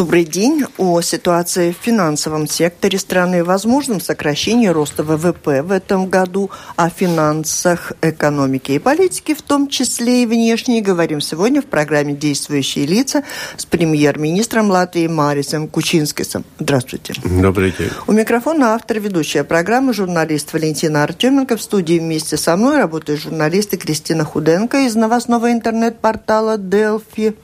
[0.00, 0.64] Добрый день.
[0.78, 7.92] О ситуации в финансовом секторе страны, возможном сокращении роста ВВП в этом году, о финансах,
[8.00, 13.24] экономике и политике, в том числе и внешней, говорим сегодня в программе «Действующие лица»
[13.58, 16.46] с премьер-министром Латвии Марисом Кучинскисом.
[16.58, 17.12] Здравствуйте.
[17.22, 17.90] Добрый день.
[18.06, 21.58] У микрофона автор ведущая программы журналист Валентина Артеменко.
[21.58, 27.36] В студии вместе со мной работает журналист Кристина Худенко из новостного интернет-портала «Делфи»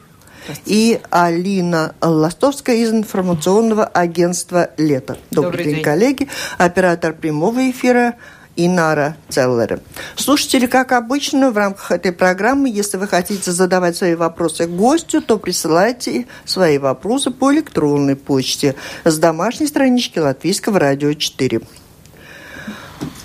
[0.65, 5.17] и Алина Ластовская из информационного агентства «Лето».
[5.31, 6.29] Добрый, Добрый день, день, коллеги.
[6.59, 8.15] Оператор прямого эфира
[8.57, 9.81] Инара Целлера.
[10.17, 15.39] Слушатели, как обычно, в рамках этой программы, если вы хотите задавать свои вопросы гостю, то
[15.39, 18.75] присылайте свои вопросы по электронной почте
[19.05, 21.61] с домашней странички Латвийского радио 4.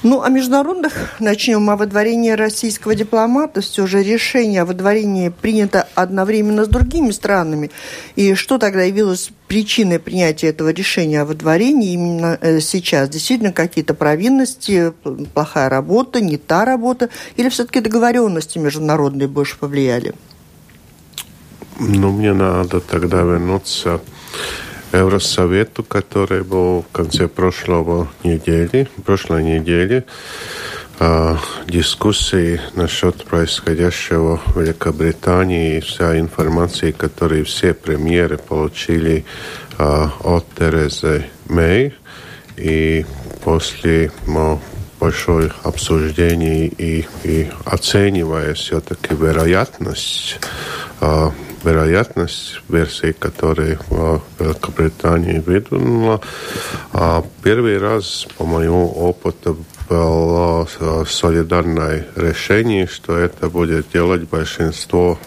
[0.03, 1.69] Ну, о международных начнем.
[1.69, 3.61] О выдворении российского дипломата.
[3.61, 7.69] Все же решение о выдворении принято одновременно с другими странами.
[8.15, 13.09] И что тогда явилось причиной принятия этого решения о выдворении именно э, сейчас?
[13.09, 14.91] Действительно, какие-то провинности,
[15.33, 17.09] плохая работа, не та работа?
[17.37, 20.15] Или все-таки договоренности международные больше повлияли?
[21.79, 24.01] Ну, мне надо тогда вернуться
[24.93, 30.05] Евросовету, который был в конце прошлого недели, прошлой недели,
[30.99, 31.35] э,
[31.67, 39.25] дискуссии насчет происходящего в Великобритании и вся информация, которую все премьеры получили
[39.77, 41.95] от Терезы Мэй.
[42.57, 43.05] И
[43.43, 44.61] после ну,
[44.99, 50.39] большой обсуждений и, и оценивая все-таки вероятность
[51.63, 53.79] вероятность версии, которые
[54.39, 56.21] Великобритания выдвинула.
[56.93, 59.57] А первый раз, по моему опыту,
[59.89, 60.67] было
[61.05, 65.19] солидарное решение, что это будет делать большинство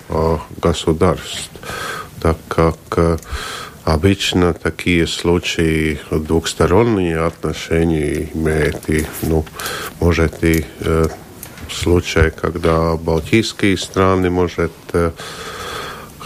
[0.60, 1.50] государств,
[2.20, 3.20] так как
[3.84, 8.88] Обычно такие случаи двухсторонние отношения имеют.
[8.88, 9.44] И, ну,
[10.00, 11.06] может и э,
[11.70, 15.11] случай, когда балтийские страны, может, э,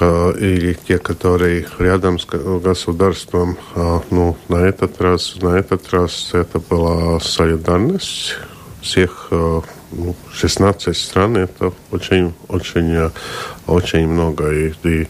[0.00, 6.58] или те, которые рядом с государством, а, ну, на этот раз, на этот раз это
[6.58, 8.36] была солидарность
[8.80, 13.10] всех а, ну, 16 стран, это очень, очень,
[13.66, 14.52] очень много.
[14.52, 15.08] И, и,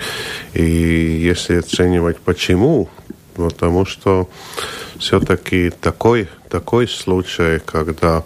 [0.55, 2.89] и если оценивать почему,
[3.35, 4.29] потому что
[4.99, 8.25] все-таки такой, такой случай, когда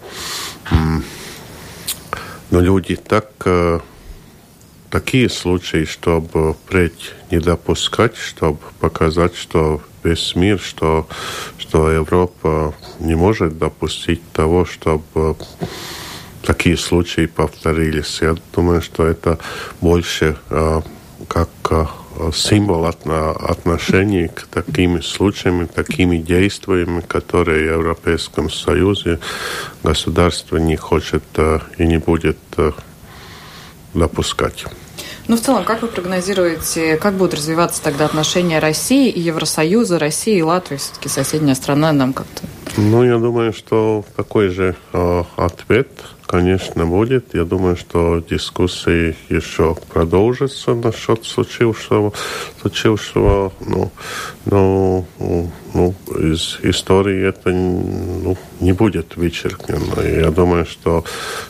[2.50, 3.27] ну, люди так
[4.93, 11.09] такие случаи, чтобы впредь не допускать, чтобы показать, что весь мир, что,
[11.57, 15.37] что Европа не может допустить того, чтобы
[16.43, 18.21] такие случаи повторились.
[18.21, 19.39] Я думаю, что это
[19.81, 20.83] больше э,
[21.27, 21.87] как э,
[22.35, 29.21] символ отношений к таким случаям, такими действиями, которые в Европейском Союзе
[29.83, 32.37] государство не хочет э, и не будет
[33.95, 34.67] допускать.
[35.32, 40.37] Ну, в целом, как вы прогнозируете, как будут развиваться тогда отношения России и Евросоюза, России
[40.37, 42.43] и Латвии, все-таки соседняя страна нам как-то?
[42.76, 45.88] Ну, я думаю, что такой же э, ответ,
[46.26, 47.32] конечно, будет.
[47.32, 52.12] Я думаю, что дискуссии еще продолжатся насчет случившего,
[52.60, 53.91] случившего ну,
[54.44, 55.06] ну,
[55.72, 59.99] ну, из истории это ну, не будет вычеркнено.
[60.06, 61.04] Я думаю, что,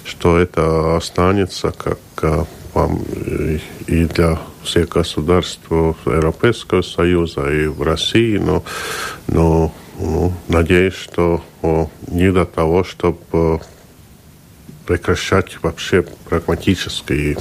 [0.05, 2.89] что это останется как а,
[3.87, 8.63] и для всех государств Европейского Союза и в России, но,
[9.27, 11.43] но ну, надеюсь, что
[12.09, 13.61] не до того, чтобы
[14.87, 17.37] прекращать вообще прагматические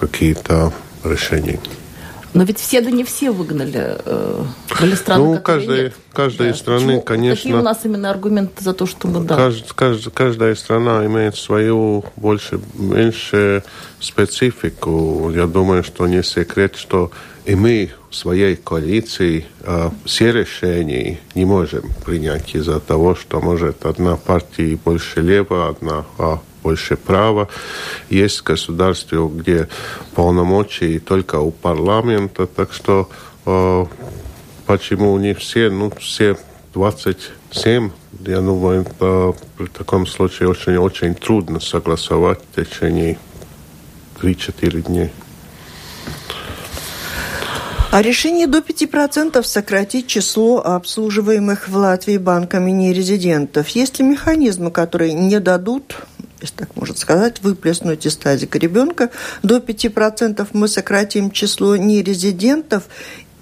[0.00, 0.72] какие-то
[1.04, 1.60] решения.
[2.34, 3.96] Но ведь все да не все выгнали.
[4.04, 4.44] Э,
[4.80, 5.94] были страны, ну, каждая, нет.
[6.12, 6.58] каждая да.
[6.58, 7.02] страны, Почему?
[7.02, 7.36] конечно...
[7.36, 9.36] Какие у нас именно аргументы за то, что мы да?
[9.36, 13.62] Кажд, кажд, каждая страна имеет свою больше, меньше
[14.00, 15.30] специфику.
[15.32, 17.12] Я думаю, что не секрет, что
[17.44, 23.86] и мы в своей коалиции э, все решения не можем принять из-за того, что может
[23.86, 27.48] одна партия больше лево, одна а больше права.
[28.10, 29.68] Есть государства, где
[30.14, 33.08] полномочия только у парламента, так что
[33.46, 33.86] э,
[34.66, 36.36] почему не все, ну, все
[36.72, 37.90] 27,
[38.26, 43.18] я думаю, это при таком случае очень-очень трудно согласовать в течение
[44.20, 45.12] 3-4 дней.
[47.94, 53.68] О решении до 5% сократить число обслуживаемых в Латвии банками нерезидентов.
[53.68, 55.94] Есть ли механизмы, которые не дадут
[56.44, 59.10] если так можно сказать, выплеснуть из тазика ребенка.
[59.42, 62.84] До 5% мы сократим число нерезидентов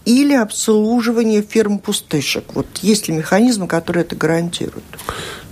[0.04, 2.44] или обслуживание фирм пустышек?
[2.54, 4.84] Вот есть ли механизмы, которые это гарантируют?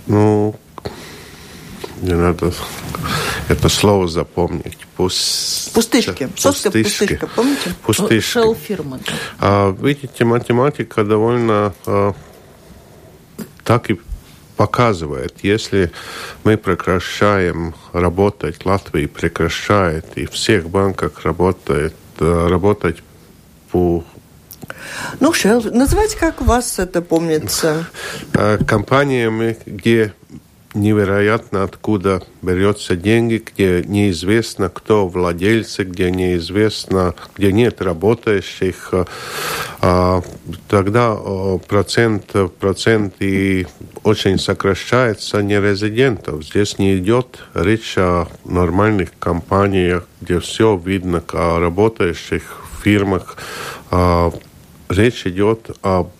[0.07, 0.55] Ну,
[2.01, 2.53] не надо
[3.47, 4.77] это слово запомнить.
[4.95, 5.69] Пус...
[5.73, 6.27] Пустышки.
[6.27, 6.83] Пустышки.
[6.83, 7.75] пустышка, помните?
[7.83, 8.29] Пустышки.
[8.29, 8.99] Шел фирма.
[9.39, 12.13] А, видите, математика довольно а,
[13.63, 13.99] так и
[14.61, 15.91] показывает, если
[16.43, 23.01] мы прекращаем работать, Латвия прекращает, и всех банках работает, э, работать
[23.71, 24.03] по
[25.19, 27.87] ну, Шелл, называйте, как вас это помнится.
[28.33, 30.13] Э, компаниями, где
[30.73, 38.93] невероятно, откуда берется деньги, где неизвестно, кто владельцы, где неизвестно, где нет работающих,
[39.81, 40.21] а,
[40.67, 41.17] тогда
[41.67, 43.67] процент, процент и
[44.03, 46.43] очень сокращается нерезидентов.
[46.43, 52.43] Здесь не идет речь о нормальных компаниях, где все видно, о работающих
[52.83, 53.37] фирмах.
[53.89, 54.31] А,
[54.89, 56.11] речь идет об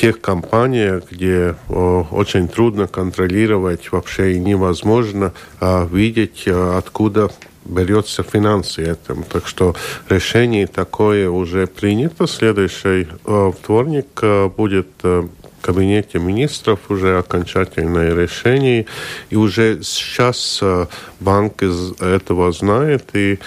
[0.00, 7.30] тех компаниях, где о, очень трудно контролировать, вообще невозможно а, видеть, а, откуда
[7.66, 9.24] берется финансы этому.
[9.24, 9.74] Так что
[10.08, 12.26] решение такое уже принято.
[12.26, 15.28] Следующий э, вторник э, будет э,
[15.60, 18.86] кабинете министров уже окончательное решение.
[19.30, 20.86] И уже сейчас э,
[21.20, 23.14] банк из этого знает.
[23.14, 23.38] И,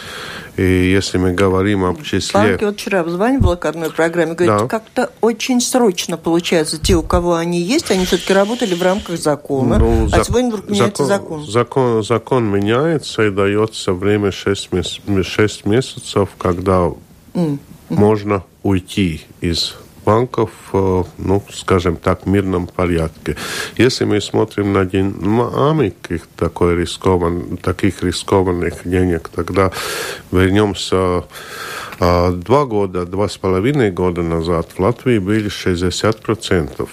[0.58, 2.40] и если мы говорим об числе...
[2.40, 4.68] Банки вот вчера обзванивала к одной программе, говорит, да.
[4.68, 6.78] как-то очень срочно получается.
[6.78, 9.80] Те, у кого они есть, они все-таки работали в рамках закона.
[9.80, 10.26] Ну, а зак...
[10.26, 11.46] сегодня вдруг меняется закон.
[11.46, 16.92] Закон, закон меняется и дается время 6, месяц, 6 месяцев, когда
[17.34, 17.58] mm.
[17.90, 23.36] можно уйти из банков, э, ну, скажем так, в мирном порядке.
[23.78, 29.72] Если мы смотрим на динамик такой рискован, таких рискованных денег, тогда
[30.32, 31.24] вернемся
[32.00, 36.88] э, два года, два с половиной года назад в Латвии были 60%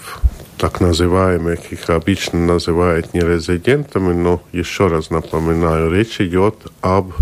[0.57, 7.13] так называемых, их обычно называют нерезидентами, но еще раз напоминаю, речь идет об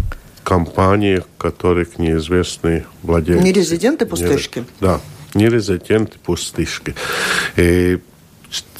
[0.43, 3.43] компаниях, которых неизвестны владельцы.
[3.43, 4.65] Нерезиденты пустышки?
[4.81, 4.99] Да
[5.33, 6.95] нерезиденты пустышки.
[7.55, 7.99] И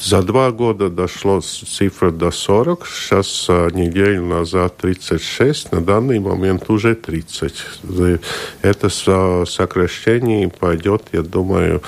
[0.00, 6.96] за два года дошло цифра до 40, сейчас неделю назад 36, на данный момент уже
[6.96, 7.54] 30.
[8.62, 8.88] Это
[9.46, 11.82] сокращение пойдет, я думаю,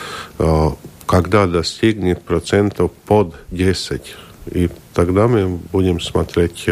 [1.06, 4.14] когда достигнет процентов под 10.
[4.52, 6.66] И тогда мы будем смотреть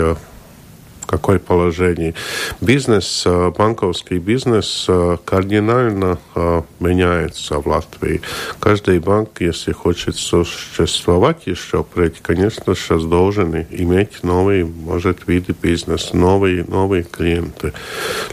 [1.11, 2.15] какое положение.
[2.61, 8.21] Бизнес, э, банковский бизнес э, кардинально э, меняется в Латвии.
[8.61, 11.85] Каждый банк, если хочет существовать еще,
[12.23, 17.73] конечно, сейчас должен иметь новые, может, виды бизнеса, новые, новые клиенты.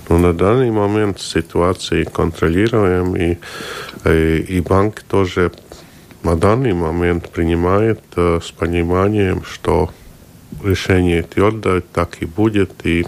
[0.08, 3.38] Но на данный момент ситуации контролируем, и,
[4.06, 5.52] и, и банк тоже
[6.22, 9.90] на данный момент принимает э, с пониманием, что
[10.64, 12.86] решение твердое, так и будет.
[12.86, 13.06] И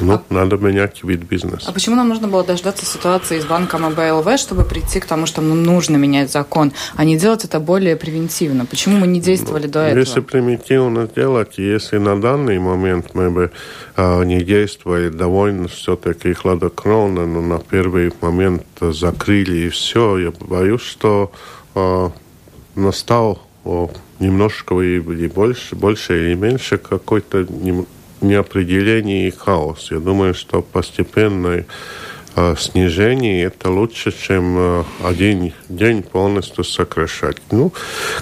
[0.00, 1.66] ну, а, надо менять вид бизнеса.
[1.68, 5.40] А почему нам нужно было дождаться ситуации с банком АБЛВ, чтобы прийти к тому, что
[5.40, 8.66] нам нужно менять закон, а не делать это более превентивно?
[8.66, 9.98] Почему мы не действовали ну, до этого?
[10.00, 13.50] Если примитивно делать, если на данный момент мы бы
[13.96, 20.82] э, не действовали довольно все-таки хладнокровно, но на первый момент закрыли и все, я боюсь,
[20.82, 21.32] что
[21.74, 22.10] э,
[22.74, 27.46] настал немножко или больше, больше или меньше какой-то
[28.20, 29.90] неопределение и хаос.
[29.90, 31.66] Я думаю, что постепенное
[32.36, 37.36] э, снижение это лучше, чем э, один день полностью сокращать.
[37.50, 37.72] Ну,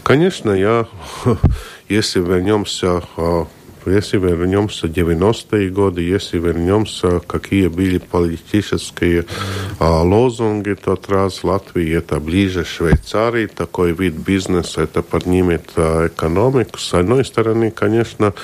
[0.02, 0.87] конечно, я,
[1.88, 3.44] если вернемся э,
[3.87, 9.27] если вернемся в 90-е годы, если вернемся, какие были политические
[9.79, 16.79] а, лозунги тот раз, Латвии это ближе Швейцарии, такой вид бизнеса, это поднимет а, экономику.
[16.79, 18.35] С одной стороны, конечно,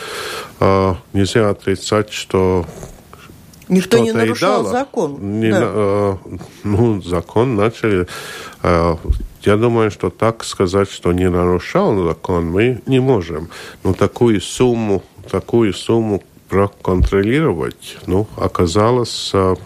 [0.61, 2.66] а, нельзя отрицать, что
[3.69, 5.40] Никто не нарушал закон.
[5.40, 5.61] Не, да.
[5.64, 6.16] э,
[6.62, 8.07] ну, закон начали.
[8.62, 8.97] Э,
[9.46, 13.48] я думаю, что так сказать, что не нарушал закон, мы не можем.
[13.84, 19.56] Но такую сумму такую сумму проконтролировать, ну, оказалось а,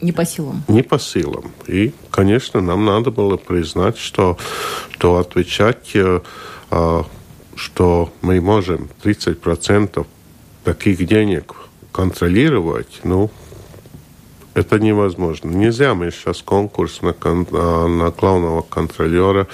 [0.00, 0.64] не по силам.
[0.68, 1.50] Не по силам.
[1.66, 4.36] И, конечно, нам надо было признать, что,
[4.90, 6.20] что отвечать, э,
[6.70, 7.04] а,
[7.54, 10.06] что мы можем 30%
[10.64, 11.54] таких денег
[11.92, 13.30] контролировать, ну,
[14.54, 15.50] это невозможно.
[15.50, 19.46] Нельзя мы сейчас конкурс на, а, на главного контролера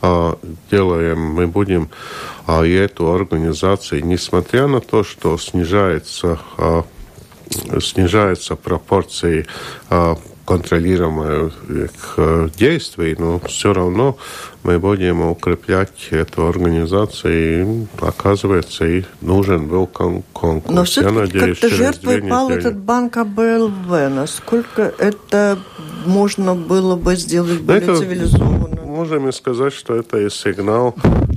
[0.00, 0.38] а,
[0.70, 1.18] делаем.
[1.20, 1.90] Мы будем
[2.46, 6.38] а, эту организацию, несмотря на то, что снижается
[7.78, 9.46] снижаются пропорции
[10.44, 11.54] контролируемых
[12.56, 14.16] действий, но все равно
[14.62, 20.74] мы будем укреплять эту организацию, и, оказывается, и нужен был кон конкурс.
[20.74, 23.88] Но все-таки как-то жертвой пал этот банк АБЛВ.
[23.88, 25.58] Насколько это
[26.06, 28.82] можно было бы сделать более это цивилизованно?
[28.84, 30.94] Можем сказать, что это и сигнал,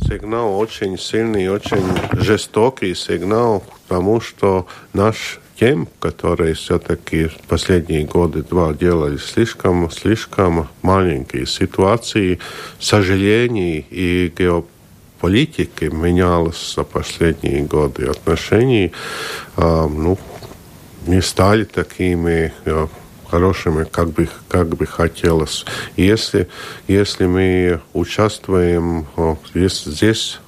[0.08, 1.84] сигнал очень сильный, очень
[2.14, 10.68] жестокий сигнал к тому, что наш тем, которые все-таки последние годы два делали слишком, слишком
[10.82, 12.40] маленькие ситуации,
[12.80, 18.06] сожалений и геополитики менялось за последние годы.
[18.06, 18.92] Отношения
[19.58, 20.18] э, ну,
[21.08, 22.88] не стали такими э,
[23.30, 25.66] хорошими, как бы, как бы хотелось.
[25.96, 26.48] Если,
[26.88, 29.08] если мы участвуем
[29.54, 30.40] если здесь,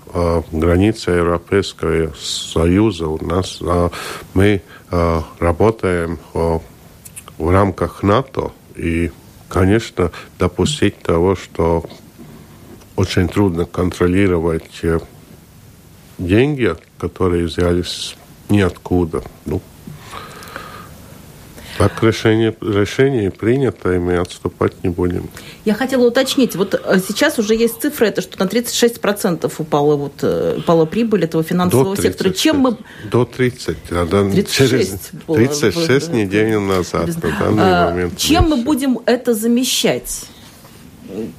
[0.51, 3.59] граница Европейского Союза у нас,
[4.33, 4.61] мы
[4.91, 6.61] Э, работаем в
[7.39, 9.11] рамках НАТО и,
[9.47, 11.85] конечно, допустить того, что
[12.95, 14.99] очень трудно контролировать э,
[16.17, 18.15] деньги, которые взялись
[18.49, 19.21] ниоткуда.
[19.45, 19.61] Ну,
[21.79, 25.29] так решение, решение принято, и мы отступать не будем.
[25.63, 30.15] Я хотела уточнить, вот э, сейчас уже есть цифра, это что на 36% упала, вот,
[30.21, 32.33] э, упала прибыль этого финансового до 30, сектора.
[32.33, 32.77] Чем мы...
[33.09, 33.77] До 30.
[33.89, 38.17] Да, 36 через 36 было, недель назад, на данный а, момент.
[38.17, 40.25] Чем мы будем это замещать?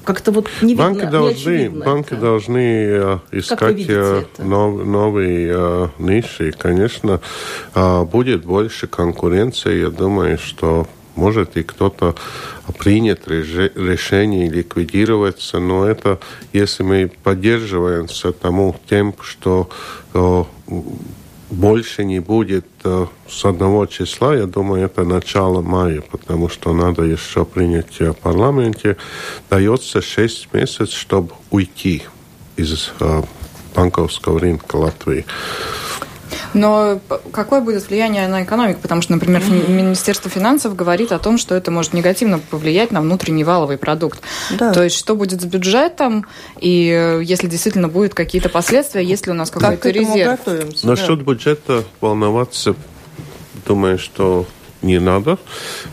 [0.04, 2.20] Как-то вот не банки видно, должны, не банки это.
[2.20, 6.52] должны э, искать э, нов, новые э, ниши.
[6.52, 7.20] Конечно,
[7.74, 9.82] будет больше конкуренции.
[9.82, 12.14] Я думаю, что может и кто-то
[12.78, 16.18] принят решение ликвидироваться, но это
[16.52, 19.68] если мы поддерживаемся тому тем, что
[21.50, 27.02] больше не будет э, с одного числа, я думаю, это начало мая, потому что надо
[27.02, 28.96] еще принять в парламенте.
[29.50, 32.04] Дается 6 месяцев, чтобы уйти
[32.56, 33.22] из э,
[33.74, 35.24] банковского рынка Латвии.
[36.54, 37.00] Но
[37.32, 38.80] какое будет влияние на экономику?
[38.80, 43.44] Потому что, например, Министерство финансов говорит о том, что это может негативно повлиять на внутренний
[43.44, 44.20] валовый продукт.
[44.50, 44.72] Да.
[44.72, 46.26] То есть, что будет с бюджетом,
[46.60, 50.40] и э, если действительно будут какие-то последствия, есть ли у нас какой-то как резерв?
[50.82, 51.24] Насчет да.
[51.24, 52.74] бюджета волноваться,
[53.66, 54.46] думаю, что
[54.82, 55.38] не надо,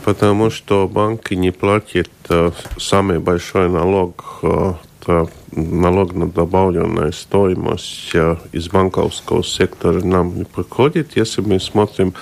[0.04, 4.74] потому что банки не платят э, самый большой налог э,
[5.52, 8.14] налог на добавленную стоимость
[8.52, 11.16] из банковского сектора нам не приходит.
[11.16, 12.14] Если мы смотрим,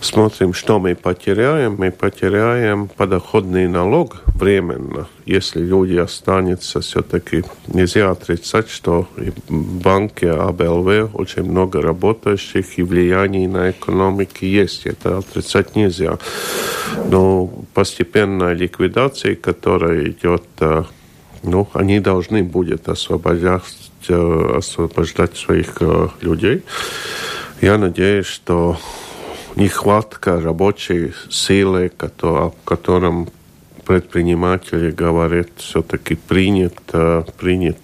[0.00, 5.08] смотрим, что мы потеряем, мы потеряем подоходный налог временно.
[5.26, 9.08] Если люди останутся, все-таки нельзя отрицать, что
[9.48, 14.86] в банке АБЛВ очень много работающих и влияние на экономику есть.
[14.86, 16.18] Это отрицать нельзя.
[17.10, 20.42] Но постепенная ликвидация, которая идет
[21.42, 23.62] ну, они должны будут освобождать,
[24.08, 26.62] э, освобождать своих э, людей.
[27.60, 28.78] Я надеюсь, что
[29.56, 31.90] нехватка рабочей силы,
[32.22, 33.28] о котором
[33.84, 37.78] предприниматели говорят, все-таки принят, э, принят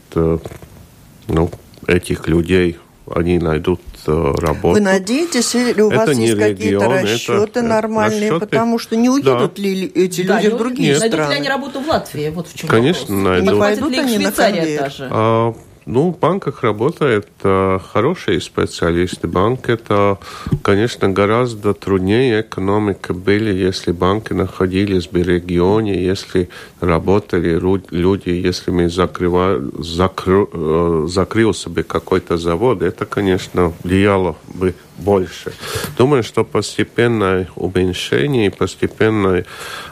[1.28, 1.50] ну,
[1.86, 2.78] этих людей,
[3.14, 4.75] они найдут работу.
[4.75, 9.08] Вы надеетесь, или у это вас есть какие-то расчеты это, нормальные, расчеты, потому что не
[9.08, 9.62] уедут да.
[9.62, 10.98] ли эти да, люди в другие нет.
[10.98, 11.16] страны?
[11.16, 12.30] Найдут ли они работу в Латвии?
[12.30, 13.25] Вот в чем Конечно, вопрос.
[13.25, 13.52] найдут.
[13.52, 14.92] Не пойдут они на конвейер?
[15.10, 15.54] А,
[15.87, 19.28] ну, в банках работают э, хорошие специалисты.
[19.28, 20.19] Банк это,
[20.62, 26.49] конечно, гораздо труднее экономика были, если банки находились в регионе, если
[26.81, 27.57] работали
[27.90, 35.52] люди, если мы закрывали, закры, э, закрылся бы какой-то завод, это, конечно, влияло бы больше.
[35.97, 39.47] Думаю, что постепенное уменьшение и постепенная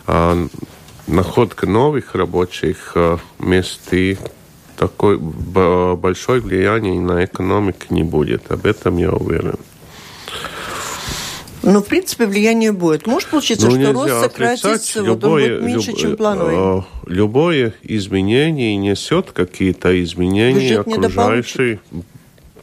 [0.08, 0.48] э,
[1.06, 4.18] находка новых рабочих э, мест и
[4.76, 8.50] такой большой влияния на экономику не будет.
[8.50, 9.56] Об этом я уверен.
[11.64, 13.06] Ну, в принципе, влияние будет.
[13.06, 16.54] Может получиться, ну, что рост сократится, любое, вот он будет меньше, люб, чем плановый.
[16.56, 21.78] Э, любое изменение несет какие-то изменения бюджет окружающей.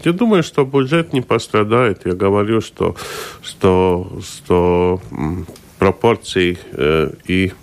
[0.04, 2.02] Я думаю, что бюджет не пострадает.
[2.06, 2.96] Я говорю, что,
[3.42, 5.02] что, что
[5.80, 7.54] пропорции э, и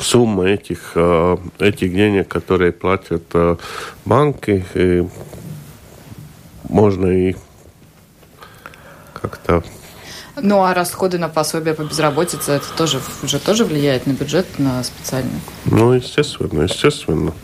[0.00, 3.56] сумма этих, э, этих денег, которые платят э,
[4.04, 5.06] банки, и
[6.68, 7.36] можно и
[9.14, 9.62] как-то
[10.42, 14.82] ну, а расходы на пособие по безработице, это тоже уже тоже влияет на бюджет, на
[14.82, 15.40] специальный?
[15.66, 17.34] Ну, естественно, естественно.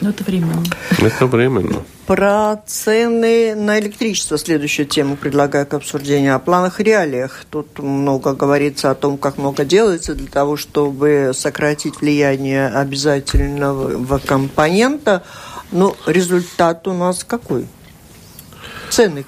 [0.00, 0.62] Ну, это временно.
[1.00, 1.82] Это временно.
[2.06, 6.36] Про цены на электричество следующую тему предлагаю к обсуждению.
[6.36, 7.44] О планах и реалиях.
[7.50, 15.24] Тут много говорится о том, как много делается для того, чтобы сократить влияние обязательного компонента.
[15.72, 17.66] Но результат у нас какой?
[18.90, 19.24] Цены.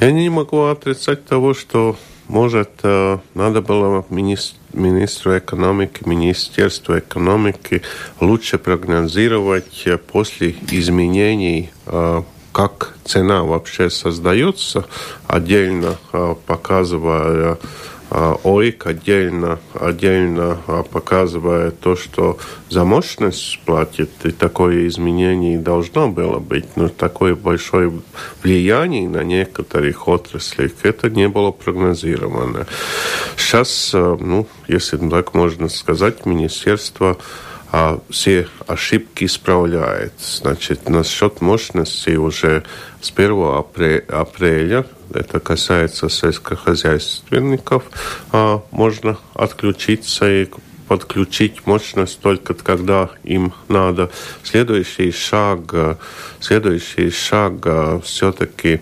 [0.00, 1.96] Я не могу отрицать того, что,
[2.28, 7.82] может, э, надо было министр министру экономики, Министерству экономики
[8.20, 14.86] лучше прогнозировать э, после изменений э, как цена вообще создается,
[15.26, 15.96] отдельно
[16.46, 17.58] показывая
[18.44, 22.38] ОИК отдельно, отдельно а, показывает то, что
[22.70, 27.92] за мощность платит, и такое изменение должно было быть, но такое большое
[28.42, 32.66] влияние на некоторых отраслях, это не было прогнозировано.
[33.36, 37.18] Сейчас, а, ну, если так можно сказать, министерство
[37.72, 40.12] а все ошибки исправляет.
[40.18, 42.62] Значит, насчет мощности уже
[43.02, 43.64] с 1
[44.08, 47.84] апреля это касается сельскохозяйственников,
[48.32, 50.48] а, можно отключиться и
[50.88, 54.10] подключить мощность только когда им надо.
[54.44, 55.98] Следующий шаг,
[56.40, 58.80] следующий шаг все-таки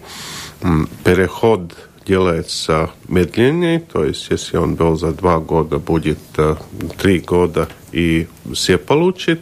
[1.03, 1.73] переход
[2.07, 6.57] делается медленнее, то есть если он был за два года, будет э,
[6.99, 9.41] три года, и все получат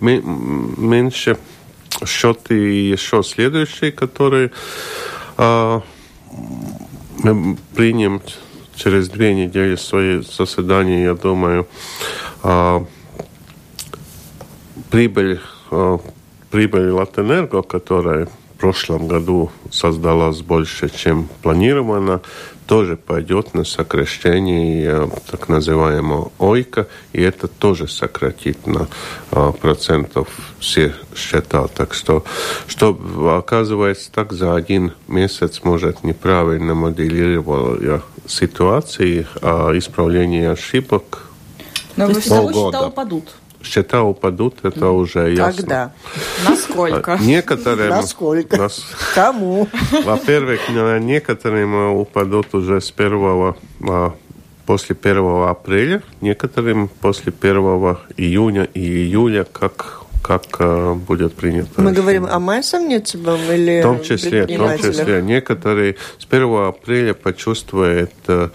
[0.00, 1.36] меньше.
[2.06, 4.52] Счет и еще следующий, который
[5.42, 5.82] а,
[7.22, 8.20] мы примем
[8.74, 11.66] через две недели свои заседания, я думаю,
[12.42, 12.84] а,
[14.90, 15.98] прибыль, а,
[16.50, 22.20] прибыль Латэнерго, которая в прошлом году создалась больше, чем планировано,
[22.70, 28.86] тоже пойдет на сокращение так называемого ОИКа, и это тоже сократит на
[29.32, 30.28] э, процентов
[30.60, 31.66] все счета.
[31.66, 32.22] Так что,
[32.68, 32.96] что
[33.36, 41.24] оказывается так, за один месяц, может, неправильно моделировал я ситуации, а исправление ошибок
[41.96, 43.30] Но все равно счета упадут
[43.62, 45.52] счета упадут, это уже ясно.
[45.52, 45.92] Когда?
[46.48, 47.18] Насколько?
[47.20, 47.88] Некоторым...
[47.90, 48.56] Насколько?
[48.56, 48.82] Нас...
[49.14, 49.68] Кому?
[50.04, 50.60] Во-первых,
[51.00, 54.14] некоторым упадут уже с первого а,
[54.66, 57.56] после 1 апреля, некоторым после 1
[58.16, 61.80] июня и июля, как как э, будет принято.
[61.80, 61.94] Мы решение.
[61.94, 65.22] говорим о майсомнецебом или В том числе, в том числе.
[65.22, 68.50] Некоторые с 1 апреля почувствуют э,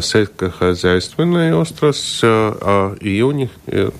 [0.00, 3.90] сельскохозяйственная острость, э, а июня э,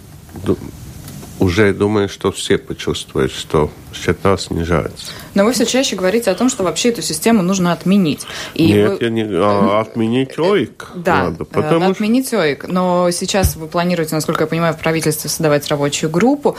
[1.40, 5.12] уже думаю, что все почувствуют, что счета снижаются.
[5.34, 8.26] Но вы все чаще говорите о том, что вообще эту систему нужно отменить.
[8.54, 8.98] И Нет, вы...
[9.00, 9.24] я не...
[9.30, 11.44] а, отменить ОИК да, надо.
[11.44, 11.90] Потому...
[11.90, 12.66] отменить ОИК.
[12.68, 16.56] Но сейчас вы планируете, насколько я понимаю, в правительстве создавать рабочую группу.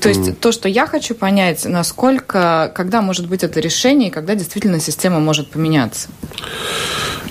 [0.00, 0.34] То есть mm.
[0.34, 5.20] то, что я хочу понять, насколько, когда может быть это решение, и когда действительно система
[5.20, 6.08] может поменяться?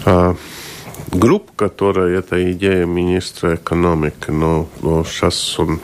[0.06, 0.36] А,
[1.12, 5.80] группа, которая это идея министра экономики, но, но сейчас он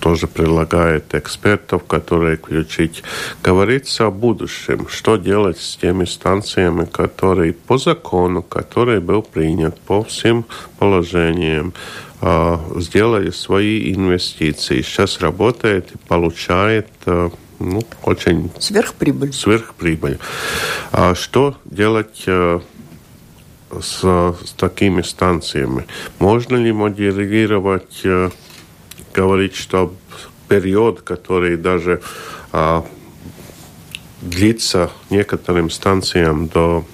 [0.00, 3.02] тоже предлагает экспертов, которые включить.
[3.42, 10.04] Говорится о будущем, что делать с теми станциями, которые по закону, который был принят по
[10.04, 10.44] всем
[10.78, 11.74] положениям,
[12.20, 14.82] а, сделали свои инвестиции.
[14.82, 18.50] Сейчас работает и получает а, ну, очень...
[18.58, 19.32] Сверхприбыль.
[19.32, 20.18] Сверхприбыль.
[20.92, 22.24] А что делать
[23.80, 25.86] с, с такими станциями?
[26.18, 28.04] Можно ли моделировать
[29.14, 29.94] говорить, что
[30.48, 32.00] период, который даже
[32.52, 32.84] а,
[34.22, 36.84] длится некоторым станциям до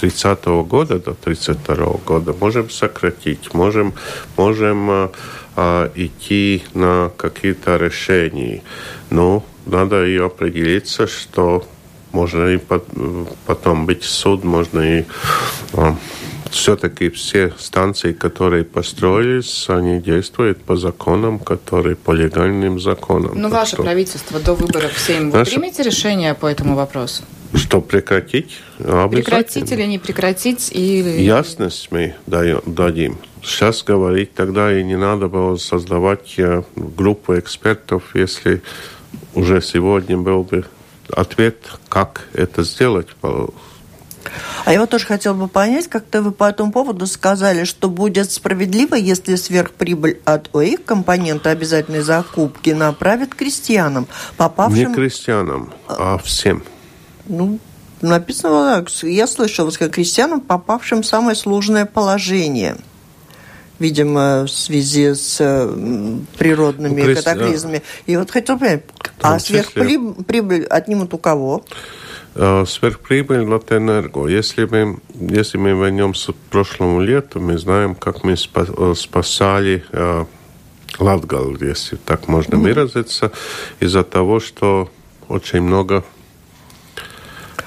[0.00, 3.92] 30 -го года, до 32 -го года, можем сократить, можем,
[4.36, 5.10] можем а,
[5.56, 8.62] а, идти на какие-то решения.
[9.10, 11.64] Но надо и определиться, что
[12.14, 12.58] можно и
[13.46, 15.04] потом быть суд, можно и
[15.72, 15.96] а,
[16.50, 23.32] все-таки все станции, которые построились, они действуют по законам, которые по легальным законам.
[23.34, 23.82] Ну, ваше что...
[23.82, 25.50] правительство до выборов в Сейм, вы Наше...
[25.50, 27.24] примете решение по этому вопросу?
[27.54, 28.60] Что прекратить?
[28.78, 30.70] Прекратить или не прекратить?
[30.72, 31.22] Или...
[31.22, 33.18] Ясность мы дадим.
[33.42, 38.62] Сейчас говорить тогда и не надо было создавать э, группу экспертов, если
[39.34, 40.64] уже сегодня был бы
[41.14, 41.56] ответ,
[41.88, 43.08] как это сделать
[44.64, 48.32] а я вот тоже хотела бы понять, как-то вы по этому поводу сказали, что будет
[48.32, 54.90] справедливо, если сверхприбыль от ОИК компонента обязательной закупки направят крестьянам, попавшим...
[54.90, 56.64] Не крестьянам, а всем.
[57.26, 57.58] Ну,
[58.00, 58.90] написано так.
[59.02, 62.76] Я слышала, как крестьянам, попавшим в самое сложное положение.
[63.78, 65.38] Видимо, в связи с
[66.38, 67.82] природными ну, катаклизмами.
[68.06, 68.84] И вот хотел понять,
[69.20, 71.64] а сверхприбыль отнимут у кого?
[72.34, 74.26] Сверхприбыль Латэнерго.
[74.26, 79.84] Если мы, если мы вернемся к прошлому лету, мы знаем, как мы спасали
[80.98, 83.30] Латгалу, если так можно выразиться,
[83.80, 84.90] из-за того, что
[85.28, 86.04] очень много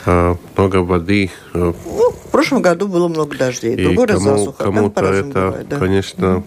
[0.08, 1.32] много воды.
[1.54, 4.64] Ну, в прошлом году было много дождей, и другой кому, раз засуха.
[4.64, 5.80] Кому-то это, бывает, да?
[5.80, 6.44] конечно,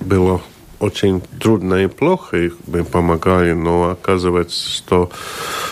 [0.00, 0.40] было
[0.82, 5.10] очень трудно и плохо, и мы помогали, но оказывается, что,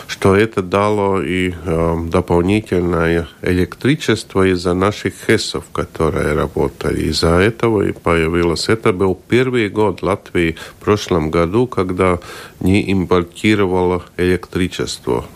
[0.07, 7.09] что это дало и э, дополнительное электричество из-за наших ХЭСов, которые работали.
[7.09, 8.69] Из-за этого и появилось.
[8.69, 12.21] Это был первый год Латвии в прошлом году, когда
[12.61, 15.27] не импортировало электричество.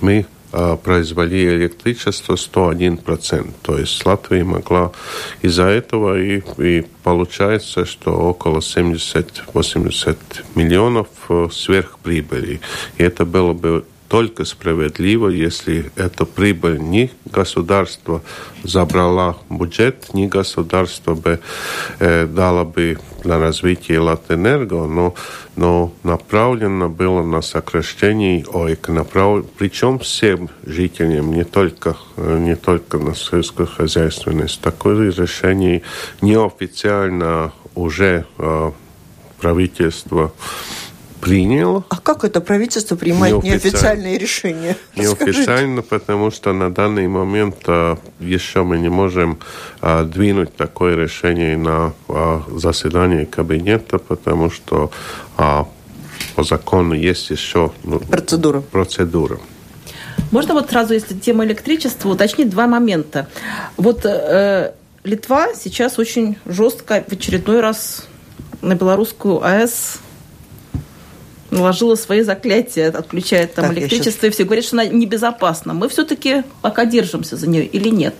[0.00, 3.52] Мы а, производили электричество 101%.
[3.62, 4.92] То есть Латвия могла
[5.42, 10.16] из-за этого и, и получается, что около 70-80
[10.54, 12.60] миллионов э, сверхприбыли.
[12.96, 18.22] И это было бы только справедливо, если эта прибыль не государство
[18.64, 21.40] забрала бюджет, не государство бы
[21.98, 25.14] э, дало бы на развитие Латэнерго, но,
[25.56, 29.44] но направлено было на сокращение ОИК, направ...
[29.58, 34.60] причем всем жителям, не только, не только на сельскохозяйственность.
[34.62, 35.82] Такое решение
[36.22, 38.72] неофициально уже э,
[39.40, 40.32] правительство
[41.20, 41.84] принял.
[41.88, 44.76] А как это правительство принимает неофициальные решения?
[44.96, 49.38] Неофициально, потому что на данный момент а, еще мы не можем
[49.80, 54.90] а, двинуть такое решение на а, заседание кабинета, потому что
[55.36, 55.68] а,
[56.34, 58.60] по закону есть еще ну, процедура.
[58.60, 59.38] процедура.
[60.30, 63.28] Можно вот сразу, если тема электричества, уточнить два момента.
[63.76, 64.72] Вот э,
[65.04, 68.06] Литва сейчас очень жестко в очередной раз
[68.60, 70.00] на белорусскую АЭС
[71.50, 74.24] наложила свои заклятия, отключает там так, электричество, сейчас...
[74.24, 75.74] и все говорят, что она небезопасна.
[75.74, 78.14] Мы все-таки пока держимся за нее или нет?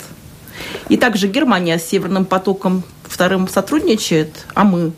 [0.88, 4.92] И также Германия с Северным потоком вторым сотрудничает, а мы.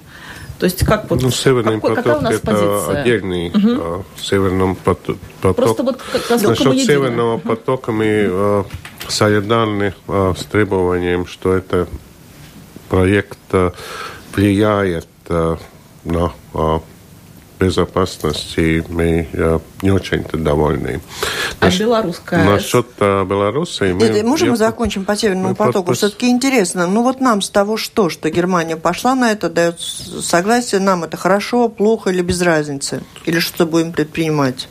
[0.58, 1.22] То есть как вот...
[1.22, 3.00] Ну, Северный какой, поток– это позиция?
[3.00, 3.82] отдельный угу.
[3.82, 5.16] а, Северном поток.
[5.40, 8.64] Просто вот Насчет мы Северного потока мы а,
[9.08, 11.88] солидарны а, с требованием, что это
[12.90, 13.72] проект а,
[14.34, 15.56] влияет а,
[16.04, 16.82] на а,
[17.60, 21.00] безопасности мы э, не очень-то довольны.
[21.60, 22.44] А Наш, белорусская?
[22.44, 23.92] Насчет э, Беларуси...
[23.92, 25.88] Мы, Нет, можем я, мы закончим по Северному потоку?
[25.88, 25.96] Под...
[25.96, 26.86] Все-таки интересно.
[26.86, 31.16] Ну вот нам с того что, что Германия пошла на это, дает согласие, нам это
[31.16, 33.02] хорошо, плохо или без разницы?
[33.26, 34.68] Или что будем предпринимать?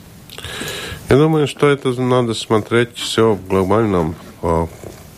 [1.08, 4.66] Я думаю, что это надо смотреть все в глобальном э,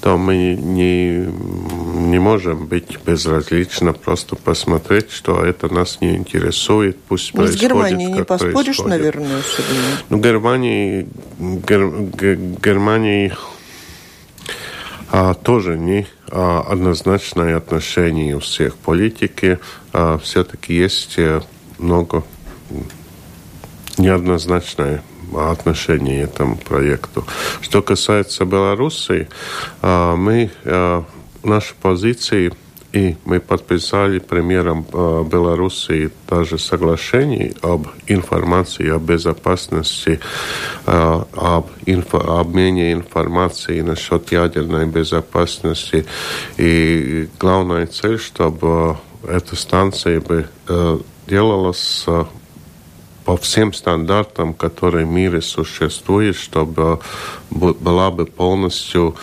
[0.00, 1.28] то мы не,
[2.10, 7.62] не можем быть безразлично, просто посмотреть, что это нас не интересует, пусть ну, происходит, с
[7.62, 8.90] Германией не поспоришь, происходит.
[8.90, 9.82] наверное, сегодня.
[10.10, 11.06] Ну, Германии,
[11.38, 11.90] Гер,
[12.60, 13.36] Германии а,
[15.42, 18.76] тоже не а, однозначное отношение у всех.
[18.76, 19.58] Политики
[19.92, 21.40] а, все-таки есть э,
[21.78, 22.24] много
[23.96, 25.02] неоднозначное
[25.34, 27.24] отношение к этому проекту.
[27.60, 29.28] Что касается Беларуси,
[29.82, 31.04] а, мы, а,
[31.42, 32.52] наши позиции–
[32.92, 40.20] и мы подписали премьером э, Беларуси даже соглашение об информации о безопасности,
[40.86, 46.06] э, об инфо, обмене информацией насчет ядерной безопасности.
[46.56, 48.96] И главная цель, чтобы
[49.26, 52.06] эта станция бы э, делалась
[53.26, 57.00] по всем стандартам, которые в мире существуют, чтобы
[57.50, 59.14] была бы полностью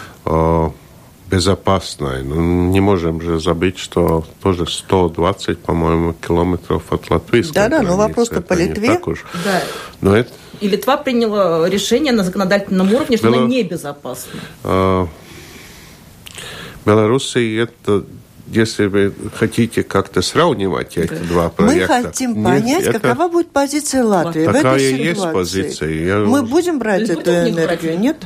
[1.30, 2.24] безопасной.
[2.24, 7.98] Ну, не можем же забыть, что тоже 120, по-моему, километров от латвийской Да, да, но
[7.98, 9.00] вопрос-то по Литве.
[9.44, 9.64] Да.
[10.02, 10.32] Но это...
[10.62, 13.44] И Литва приняла решение на законодательном уровне, что Бело...
[13.44, 14.40] она небезопасна.
[14.64, 15.08] А...
[16.86, 18.06] Белоруссия это
[18.48, 21.94] если вы хотите как-то сравнивать эти два проекта.
[21.98, 23.00] Мы хотим понять, это...
[23.00, 25.08] какова будет позиция Латвии Такая в этой ситуации.
[25.08, 25.90] есть позиция.
[25.90, 26.18] Я...
[26.20, 28.18] Мы будем брать эту энергию, нет?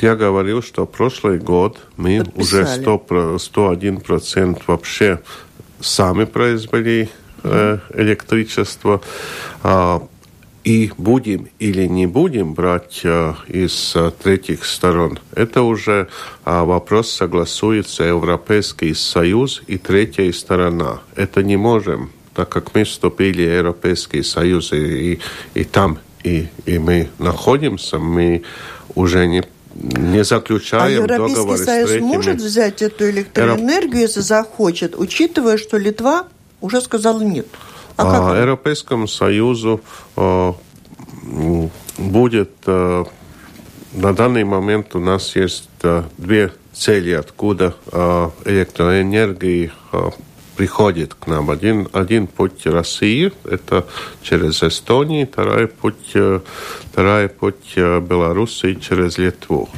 [0.00, 2.62] Я говорил, что прошлый год мы Подписали.
[2.62, 5.20] уже 100, 101% вообще
[5.80, 7.08] сами произвели
[7.44, 9.00] э, электричество.
[9.62, 10.02] А,
[10.64, 16.08] и будем или не будем брать э, из э, третьих сторон, это уже
[16.44, 21.00] э, вопрос согласуется Европейский Союз и третья сторона.
[21.16, 25.20] Это не можем, так как мы вступили в Европейский Союз и, и,
[25.54, 28.42] и там, и, и мы находимся, мы
[28.94, 29.44] уже не
[29.80, 32.06] не заключаем а Европейский Союз третьими...
[32.06, 36.26] может взять эту электроэнергию, если захочет, учитывая, что Литва
[36.60, 37.46] уже сказала нет.
[37.96, 39.80] А, а Европейскому Союзу
[40.16, 40.54] а,
[41.96, 43.04] будет а,
[43.92, 50.10] на данный момент у нас есть а, две цели, откуда а, электроэнергии а,
[50.58, 51.50] приходит к нам.
[51.50, 53.86] Один, один путь России, это
[54.22, 56.40] через Эстонию, второй путь, э,
[56.90, 59.68] второй путь э, Белоруссии через Литву.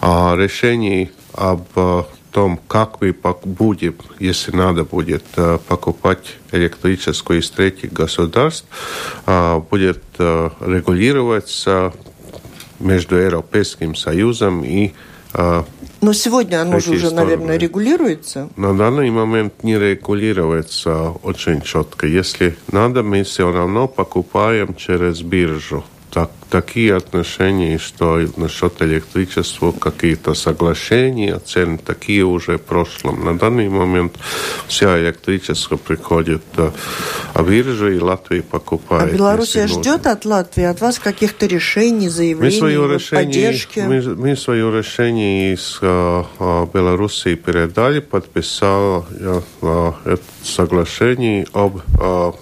[0.00, 2.02] А решение об э,
[2.32, 5.24] том, как мы будем, если надо будет
[5.68, 8.66] покупать электрическую из третьих государств,
[9.70, 11.94] будет регулироваться
[12.80, 14.92] между Европейским Союзом и
[15.34, 17.22] но сегодня оно же уже, стороны.
[17.22, 18.48] наверное, регулируется.
[18.56, 22.06] На данный момент не регулируется очень четко.
[22.06, 30.34] Если надо, мы все равно покупаем через биржу так, такие отношения, что насчет электричества какие-то
[30.34, 33.24] соглашения, цены такие уже в прошлом.
[33.24, 34.16] На данный момент
[34.66, 36.70] вся электричество приходит э,
[37.34, 39.12] в биржу, и Латвия покупает.
[39.12, 43.80] А Белоруссия ждет от Латвии, от вас каких-то решений, заявлений, мы свое решение, поддержки?
[43.80, 52.34] Мы, мы свое решение из uh, Белоруссии передали, подписал uh, это соглашение об uh,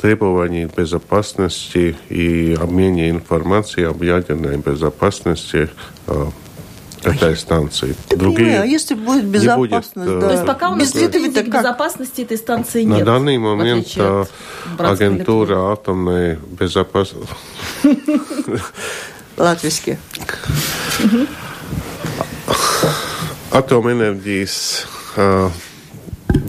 [0.00, 5.68] требований безопасности и обмене информацией об ядерной безопасности
[6.06, 6.26] э,
[7.02, 7.94] этой станции.
[8.08, 10.28] Ты Другие понимаю, а если будет безопасность, будет, да.
[10.28, 13.00] То есть пока у нас Без нет безопасности этой станции нет.
[13.00, 14.24] На данный момент э,
[14.78, 17.28] агентура атомной безопасности...
[19.36, 19.98] Латвийские.
[23.48, 24.56] Atomenerģijas
[25.16, 25.48] uh,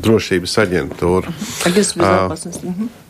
[0.04, 1.32] drošības aģentūra.
[1.70, 2.66] Агентство безопасности.
[2.66, 3.09] Uh,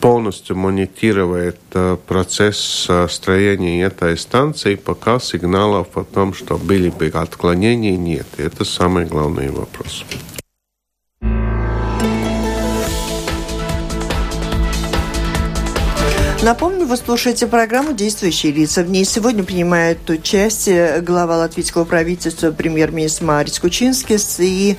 [0.00, 7.06] полностью монитировать э, процесс э, строения этой станции, пока сигналов о том, что были бы
[7.08, 8.26] отклонения, нет.
[8.38, 10.04] Это самый главный вопрос.
[16.44, 18.82] Напомню, вы слушаете программу «Действующие лица».
[18.82, 24.76] В ней сегодня принимает участие глава латвийского правительства премьер-министр Марис Кучинскис и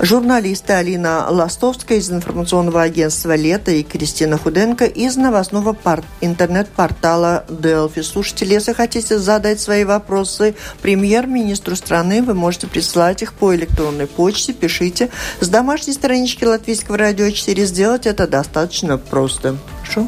[0.00, 8.02] Журналисты Алина Ластовская из информационного агентства «Лето» и Кристина Худенко из новостного пар- интернет-портала «Делфи».
[8.02, 14.52] Слушатели, если хотите задать свои вопросы премьер-министру страны, вы можете присылать их по электронной почте.
[14.52, 17.66] Пишите с домашней странички Латвийского радио 4.
[17.66, 19.56] Сделать это достаточно просто.
[19.82, 20.06] Хорошо?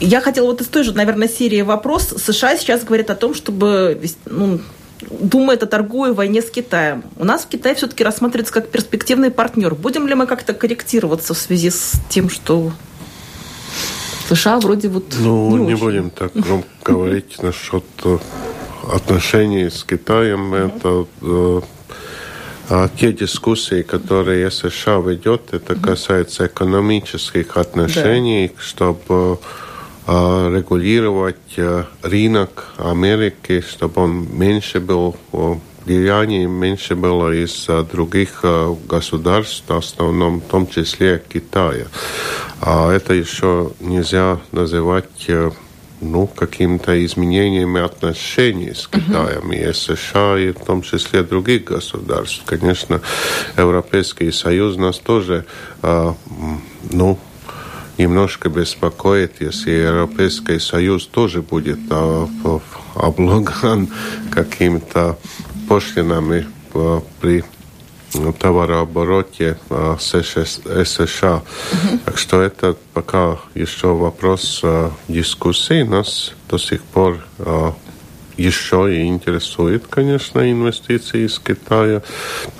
[0.00, 2.08] Я хотела вот из той же, наверное, серии вопрос.
[2.08, 4.60] США сейчас говорят о том, чтобы ну,
[5.00, 7.04] думает о торговой войне с Китаем.
[7.16, 9.74] У нас в Китае все-таки рассматривается как перспективный партнер.
[9.74, 12.72] Будем ли мы как-то корректироваться в связи с тем, что
[14.28, 18.18] США вроде вот Ну, не, не будем так громко говорить насчет э,
[18.92, 20.54] отношений с Китаем.
[20.54, 21.60] Это э,
[22.68, 29.38] а те дискуссии, которые США ведет, это касается экономических отношений, чтобы а,
[30.06, 35.16] регулировать э, рынок Америки, чтобы он меньше был
[35.84, 41.86] влияние меньше было из других э, государств, в основном, в том числе Китая.
[42.60, 45.50] А это еще нельзя называть э,
[46.00, 49.70] ну, какими-то изменениями отношений с Китаем uh-huh.
[49.70, 52.42] и США, и в том числе других государств.
[52.44, 53.00] Конечно,
[53.56, 55.46] Европейский Союз нас тоже,
[56.90, 57.18] ну,
[57.98, 62.28] немножко беспокоит, если Европейский Союз тоже будет а,
[62.94, 63.88] облаган
[64.30, 65.18] какими-то
[65.68, 67.44] пошлинами а, при
[68.38, 70.24] товарообороте а, с
[70.84, 71.36] США.
[71.36, 71.98] Угу.
[72.04, 74.62] Так что это пока еще вопрос
[75.08, 75.82] дискуссии.
[75.82, 77.24] Нас до сих пор
[78.36, 82.02] еще и интересует, конечно, инвестиции из Китая,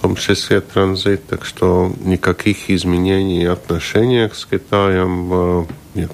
[0.07, 6.13] том числе транзит, так что никаких изменений в отношениях с Китаем э, нет.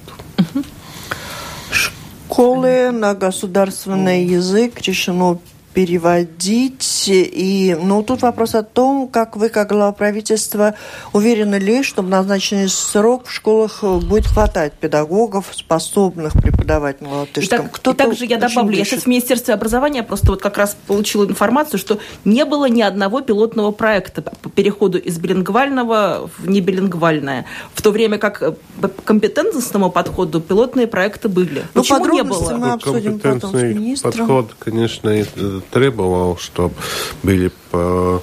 [1.71, 5.39] Школы на государственный язык решено
[5.73, 7.05] переводить.
[7.07, 10.75] И, ну, тут вопрос о том, как вы, как глава правительства,
[11.11, 17.67] уверены ли, что в назначенный срок в школах будет хватать педагогов, способных преподавать на латышском?
[17.67, 20.77] И, так, и также я добавлю, я сейчас в Министерстве образования просто вот как раз
[20.87, 27.45] получила информацию, что не было ни одного пилотного проекта по переходу из билингвального в небилингвальное,
[27.73, 31.63] в то время как э, по компетентностному подходу пилотные проекты были.
[31.73, 32.53] Ну, Почему не было?
[32.57, 34.11] мы обсудим потом с министром.
[34.11, 35.23] подход, конечно, э,
[35.71, 36.75] требовал, чтобы
[37.23, 38.19] были а,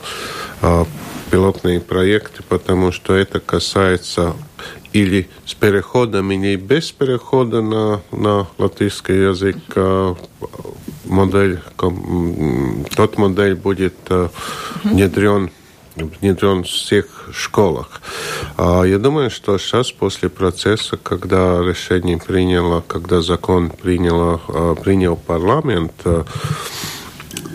[1.31, 4.35] пилотные проекты, потому что это касается
[4.93, 10.17] или с переходом, или без перехода на, на латышский язык а,
[11.05, 11.61] модель,
[12.97, 13.95] тот модель будет
[14.85, 15.51] внедрен
[15.97, 18.01] внедрен в всех школах.
[18.57, 24.39] А я думаю, что сейчас после процесса, когда решение приняло, когда закон приняло,
[24.83, 25.93] принял парламент,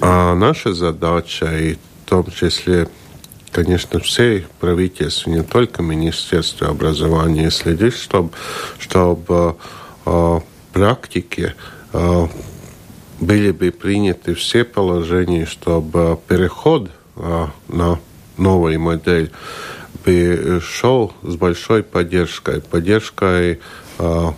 [0.02, 2.88] а наша задача, и в том числе,
[3.52, 8.32] конечно, всей правительства, не только Министерство образования, следить, чтобы,
[8.80, 9.56] чтобы
[10.06, 10.40] э,
[10.74, 11.56] практики
[11.94, 12.28] э,
[13.20, 18.00] были бы приняты все положения, чтобы переход э, на
[18.38, 19.32] новую модель
[20.06, 23.60] бы шел с большой поддержкой, поддержкой
[23.98, 24.32] э,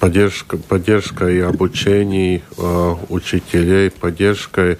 [0.00, 4.78] поддержка, поддержка и обучений э, учителей, поддержка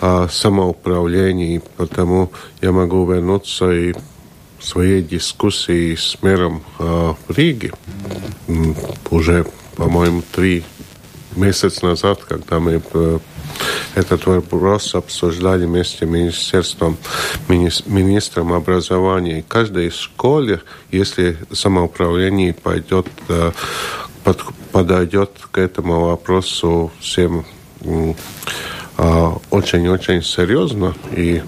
[0.00, 3.94] э, самоуправлений, потому я могу вернуться и
[4.58, 7.72] в своей дискуссии с мэром э, Риги.
[9.10, 10.64] Уже, по-моему, три
[11.36, 13.18] месяца назад, когда мы э,
[13.94, 16.96] этот вопрос обсуждали вместе с министерством,
[17.48, 19.44] министром образования.
[19.46, 23.52] Каждой школе, если самоуправление пойдет, э,
[24.72, 27.44] подойдет к этому вопросу всем
[28.96, 31.42] а, очень-очень серьезно и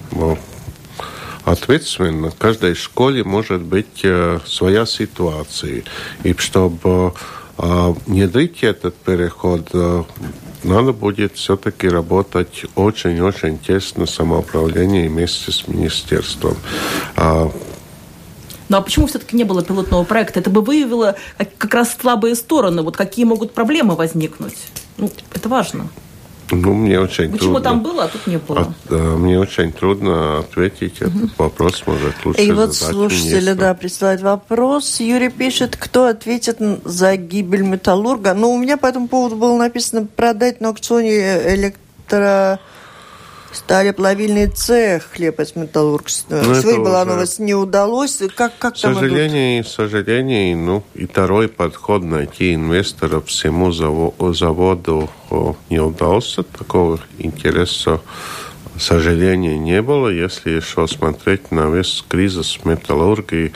[1.43, 2.29] ответственно.
[2.29, 5.83] В каждой школе может быть э, своя ситуация.
[6.23, 7.13] И чтобы
[7.57, 10.03] внедрить этот переход, э,
[10.63, 16.55] надо будет все-таки работать очень-очень тесно самоуправление вместе с министерством.
[17.15, 17.51] А,
[18.69, 20.39] ну а почему все-таки не было пилотного проекта?
[20.39, 21.15] Это бы выявило
[21.57, 24.57] как раз слабые стороны, вот какие могут проблемы возникнуть.
[24.97, 25.87] Ну, это важно.
[26.49, 27.61] Ну, мне очень Почему трудно.
[27.61, 28.61] там было, а тут не было?
[28.61, 31.09] От, да, мне очень трудно ответить угу.
[31.09, 34.99] этот вопрос, может, лучше И вот слушатели, да, присылают вопрос.
[34.99, 38.33] Юрий пишет, кто ответит за гибель металлурга.
[38.33, 42.59] Ну, у меня по этому поводу было написано продать на аукционе электро
[43.57, 46.05] Стали плавильный цех, хлебометаллург.
[46.29, 48.21] Ну, Свой была новость не удалось.
[48.35, 49.71] Как, как к сожалению, идут?
[49.71, 55.09] сожалению, ну, и второй подход найти инвестора всему заводу
[55.71, 56.43] не удался.
[56.43, 57.99] Такого интереса
[58.77, 60.09] к сожалению, не было.
[60.09, 63.53] Если еще смотреть на весь кризис металлургии,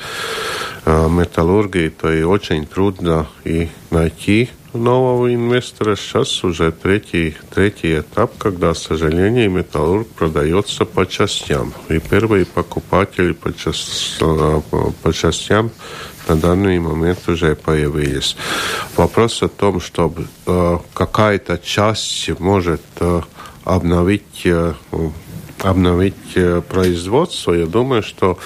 [0.86, 5.96] э, металлургии, то и очень трудно и найти нового инвестора.
[5.96, 11.74] Сейчас уже третий, третий этап, когда, к сожалению, металлург продается по частям.
[11.90, 15.72] И первые покупатели по, част, по частям
[16.28, 18.36] на данный момент уже появились.
[18.96, 23.22] Вопрос о том, чтобы э, какая-то часть может э,
[23.64, 24.74] обновить, э,
[25.60, 28.38] обновить э, производство, я думаю, что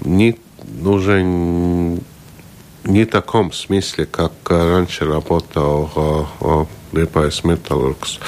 [0.00, 0.36] не,
[0.84, 6.28] уже не в таком смысле, как раньше работал
[6.92, 8.20] Liepājas Metalurgs.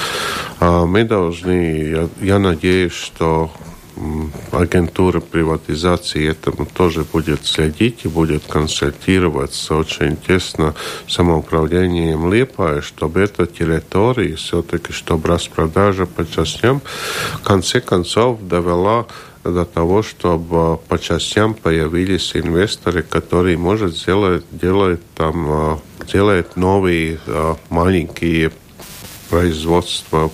[0.59, 3.51] Мы должны, я, я надеюсь, что
[4.51, 9.75] агентура приватизации этому тоже будет следить и будет консультироваться.
[9.75, 10.73] Очень тесно
[11.07, 16.81] самоуправлением Липая, чтобы эта территория все-таки, чтобы распродажа по частям
[17.33, 19.05] в конце концов довела
[19.43, 25.79] до того, чтобы по частям появились инвесторы, которые, может, сделать, делать там,
[26.11, 27.19] делают новые
[27.69, 28.51] маленькие
[29.29, 30.29] производства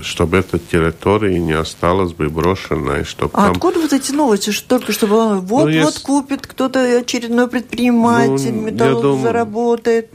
[0.00, 3.04] чтобы эта территория не осталась бы брошенной.
[3.04, 3.52] Чтобы а там...
[3.52, 6.02] откуда вот эти новости, что только чтобы вот-вот ну, есть...
[6.02, 9.22] купит кто-то очередной предприниматель, ну, металлург думаю...
[9.22, 10.10] заработает?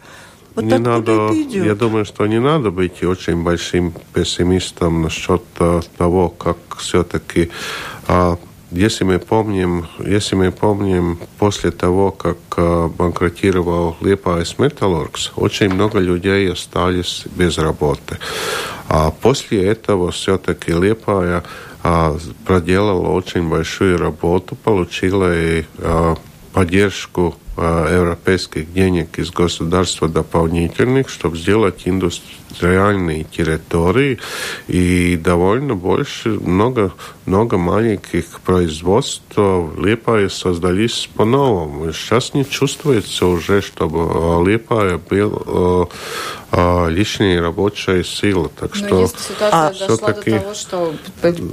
[0.54, 6.28] Вот не надо, я думаю, что не надо быть очень большим пессимистом насчет э, того,
[6.28, 7.50] как все-таки
[8.08, 8.38] а,
[8.72, 16.00] если мы помним, если мы помним, после того, как э, банкротировал Лиепаяс Металургс, очень много
[16.00, 18.18] людей остались без работы.
[18.88, 21.44] А после этого все-таки Лиепая
[21.84, 26.16] а, проделала очень большую работу, получила и а,
[26.54, 31.86] поддержку европейских денег из государства дополнительных, чтобы сделать
[32.52, 34.20] индустриальные территории
[34.68, 36.94] и довольно больше, много,
[37.26, 41.92] много маленьких производств в Липае создались по-новому.
[41.94, 45.90] Сейчас не чувствуется уже, чтобы Липая был
[46.52, 48.50] лишняя рабочая сила.
[48.60, 50.94] Так Но что если ситуация а, дошла до того, что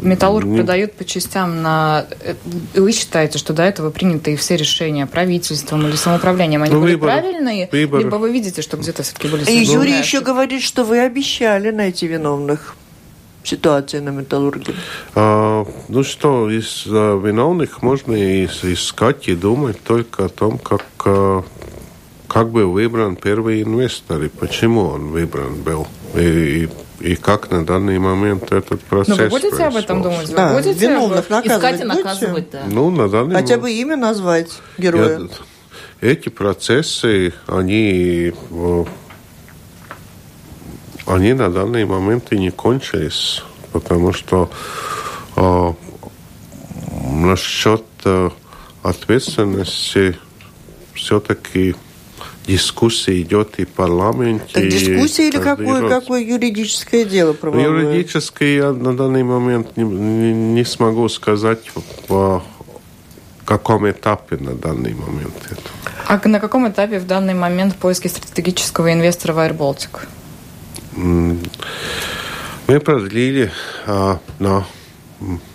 [0.03, 0.57] металлург не...
[0.57, 2.07] продает по частям на...
[2.21, 2.35] Э,
[2.75, 7.11] вы считаете, что до этого приняты все решения правительством или самоуправлением, они ну, были выбор,
[7.11, 7.69] правильные?
[7.71, 8.01] Выбор.
[8.01, 9.45] Либо вы видите, что где-то все-таки были...
[9.45, 12.75] И Юрий еще говорит, что вы обещали найти виновных
[13.45, 14.75] ситуации на металлурге?
[15.15, 21.45] А, ну что, из а, виновных можно искать и думать только о том, как а,
[22.27, 25.87] как был выбран первый инвестор и почему он выбран был.
[26.15, 26.69] И,
[27.01, 30.29] и, и как на данный момент этот процесс Но вы будете об этом думать?
[30.29, 31.59] Вы да, будете виновных наказывать?
[31.59, 32.63] Искать и наказывать, да.
[32.71, 33.63] Ну, на данный Хотя момент...
[33.63, 35.21] бы имя назвать героя.
[35.21, 35.29] Я,
[36.11, 38.33] эти процессы, они,
[41.09, 43.43] они на данный момент и не кончились,
[43.73, 44.51] потому что
[45.37, 45.73] э,
[47.13, 48.31] насчет э,
[48.83, 50.19] ответственности
[50.95, 51.75] все-таки
[52.47, 54.53] дискуссия идет и в парламенте.
[54.53, 57.65] Так дискуссия или какое, какое юридическое дело правовое?
[57.65, 61.61] Юридическое я на данный момент не, не, не смогу сказать
[62.07, 62.43] по
[63.45, 65.63] каком этапе на данный момент это.
[66.07, 70.07] А на каком этапе в данный момент поиски стратегического инвестора в Air Baltic?
[70.99, 73.51] Мы продлили
[73.87, 74.65] а, на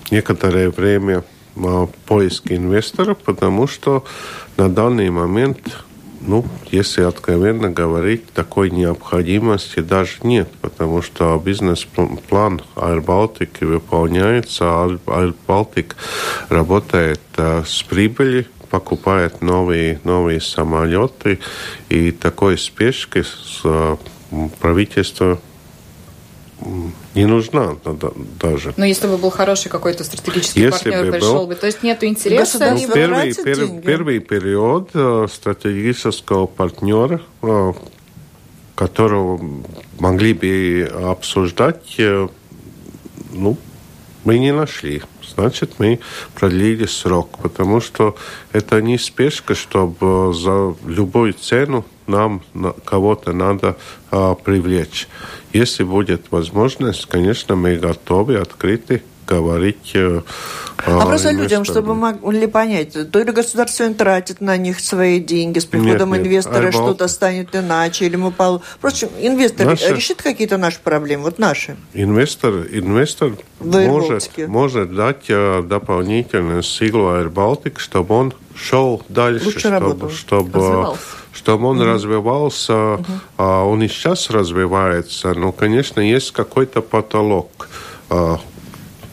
[0.10, 1.24] некоторое время
[1.58, 4.06] а, поиски инвестора, потому что
[4.58, 5.60] на данный момент
[6.26, 14.64] ну, если откровенно говорить, такой необходимости даже нет, потому что бизнес-план Baltic выполняется,
[15.06, 15.96] Baltic
[16.48, 21.40] работает э, с прибыли, покупает новые, новые самолеты,
[21.90, 23.98] и такой спешки с
[24.60, 25.40] правительства
[27.16, 27.76] не нужна
[28.40, 28.74] даже.
[28.78, 31.48] Но если бы был хороший какой-то стратегический если партнер, бы пришел был...
[31.48, 32.74] бы, то есть нет интереса?
[32.74, 37.74] Ну, первый, пер, первый период э, стратегического партнера, э,
[38.76, 39.42] которого
[40.00, 42.28] могли бы обсуждать, э,
[43.32, 43.58] ну,
[44.24, 45.02] мы не нашли.
[45.36, 46.00] Значит, мы
[46.36, 48.16] продлили срок, потому что
[48.52, 52.42] это не спешка, чтобы за любую цену нам
[52.86, 53.78] кого-то надо
[54.12, 55.08] а, привлечь.
[55.54, 59.92] Если будет возможность, конечно, мы готовы, открыты говорить.
[59.96, 60.22] Э,
[60.86, 65.66] а просто людям, чтобы могли понять, то ли государство тратит на них свои деньги, с
[65.66, 66.28] приходом нет, нет.
[66.28, 68.62] инвестора что-то станет иначе, или мы пол...
[68.62, 69.94] Впрочем, инвестор наши...
[69.94, 71.78] решит какие-то наши проблемы, вот наши.
[71.94, 80.10] Инвестор, инвестор может, может дать э, дополнительную силу Baltic, чтобы он шел дальше, Лучше чтобы,
[80.12, 81.00] чтобы развивался
[81.34, 81.94] чтобы он mm-hmm.
[81.94, 83.20] развивался, mm-hmm.
[83.38, 87.70] а он и сейчас развивается, но, конечно, есть какой-то потолок.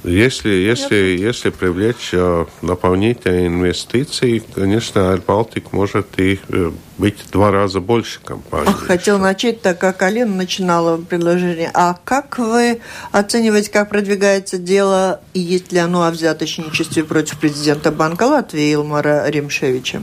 [0.03, 7.30] Если, если, если привлечь а, дополнительные инвестиции, конечно, Air Baltic может и э, быть в
[7.30, 8.72] два раза больше компаний.
[8.72, 11.70] Хотел начать так, как Алина начинала предложение.
[11.74, 12.80] А как вы
[13.12, 19.28] оцениваете, как продвигается дело, и есть ли оно о взяточничестве против президента Банка Латвии Илмара
[19.28, 20.01] Римшевича?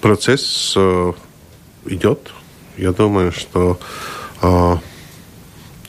[0.00, 1.12] процесс э,
[1.86, 2.30] идет.
[2.76, 3.78] Я думаю, что,
[4.40, 4.76] э,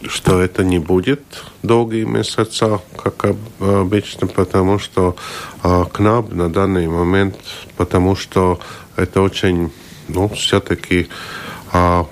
[0.08, 1.22] что это не будет
[1.62, 3.26] долгие месяца, как
[3.60, 5.16] обычно, потому что
[5.64, 7.38] э, КНАБ на данный момент,
[7.78, 8.60] потому что
[8.96, 9.72] это очень,
[10.08, 11.08] ну, все-таки
[11.72, 12.04] э,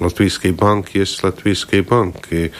[0.00, 2.52] Латвийский банк есть Латвийский банк и,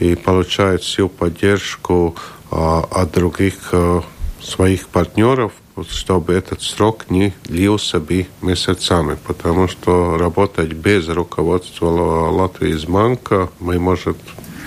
[0.00, 2.16] и получает всю поддержку
[2.50, 4.00] э, от других э,
[4.40, 5.52] своих партнеров
[5.84, 11.86] чтобы этот срок не длился бы месяцами, потому что работать без руководства
[12.30, 14.16] Латвии из банка мы, может,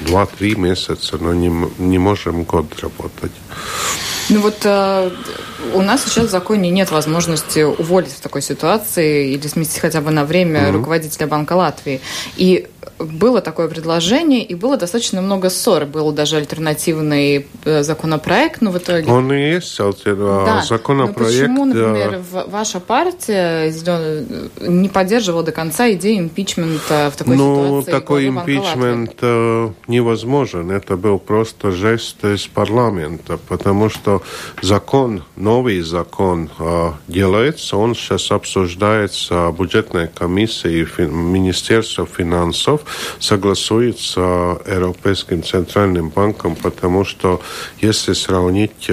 [0.05, 3.31] два-три месяца, но не, не можем год работать.
[4.29, 5.11] Ну вот э,
[5.73, 10.11] у нас сейчас в законе нет возможности уволить в такой ситуации или сместить хотя бы
[10.11, 10.71] на время mm-hmm.
[10.71, 12.01] руководителя Банка Латвии.
[12.37, 12.67] И
[12.99, 15.85] было такое предложение, и было достаточно много ссор.
[15.85, 19.11] Был даже альтернативный э, законопроект, но в итоге...
[19.11, 20.61] Он и есть альтернативный да.
[20.61, 21.19] законопроект.
[21.19, 22.45] Но почему, например, да.
[22.47, 23.71] ваша партия
[24.61, 27.91] не поддерживала до конца идею импичмента в такой ну, ситуации?
[27.91, 30.71] Ну, такой импичмент э, невозможен.
[30.71, 34.21] Это был просто жест из парламента, потому что
[34.61, 42.81] закон, новый закон э, делается, он сейчас обсуждается в бюджетной комиссии Министерства финансов, часов
[43.19, 47.41] согласует с Европейским центральным банком, потому что
[47.81, 48.89] если сравнить,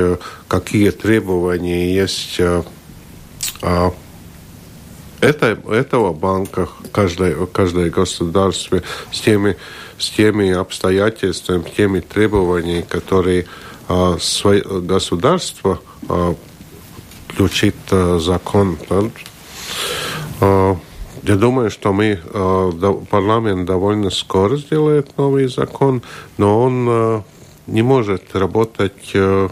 [0.49, 2.41] какие требования есть
[5.21, 9.57] это, этого банка каждой, каждой государстве с теми,
[9.99, 13.47] с теми обстоятельствами, теми требованиями, которые
[13.89, 16.37] а, свое, государство а,
[17.29, 18.79] включит а, закон.
[18.89, 19.03] Да?
[20.41, 20.77] А,
[21.29, 22.73] я думаю, что мы, а,
[23.11, 26.03] парламент довольно скоро сделает новый закон,
[26.39, 27.23] но он а,
[27.67, 29.51] не может работать а,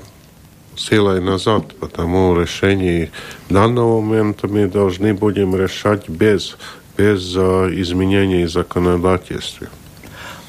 [0.75, 3.11] силой назад, потому решение
[3.51, 6.57] данного момента мы должны будем решать без,
[6.97, 9.67] без изменений законодательства.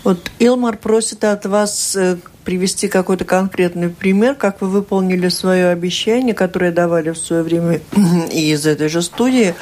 [0.06, 2.18] Вот Илмар просит от вас э,
[2.48, 7.82] привести какой-то конкретный пример, как вы выполнили свое обещание, которое давали в свое время
[8.32, 9.54] и из этой же студии,